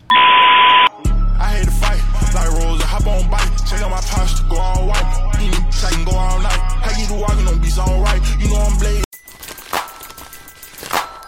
I 0.10 1.58
hate 1.58 1.66
to 1.66 1.72
fight, 1.72 2.02
like 2.34 2.50
Rose, 2.60 2.82
I 2.82 2.86
hop 2.88 3.06
on 3.06 3.30
bike, 3.30 3.68
check 3.70 3.84
out 3.84 3.92
my 3.92 4.02
posture, 4.02 4.46
go 4.50 4.58
all 4.58 4.88
white. 4.88 5.34
Mm, 5.36 5.86
I 5.86 5.92
can 5.92 6.06
go 6.06 6.12
all 6.18 6.40
night. 6.40 6.82
I 6.84 6.94
get 6.98 7.08
to 7.10 7.14
walking 7.14 7.48
on 7.48 7.62
beats 7.62 7.78
alright. 7.78 8.22
You 8.40 8.50
know 8.50 8.62
I'm 8.62 8.80
blazing. 8.80 9.04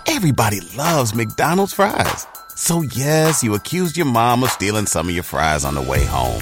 Everybody 0.07 0.61
loves 0.75 1.13
McDonald's 1.13 1.73
fries. 1.73 2.25
So 2.55 2.81
yes, 2.81 3.43
you 3.43 3.53
accused 3.53 3.95
your 3.95 4.07
mom 4.07 4.43
of 4.43 4.49
stealing 4.49 4.87
some 4.87 5.07
of 5.07 5.13
your 5.13 5.23
fries 5.23 5.63
on 5.63 5.75
the 5.75 5.83
way 5.83 6.03
home. 6.03 6.41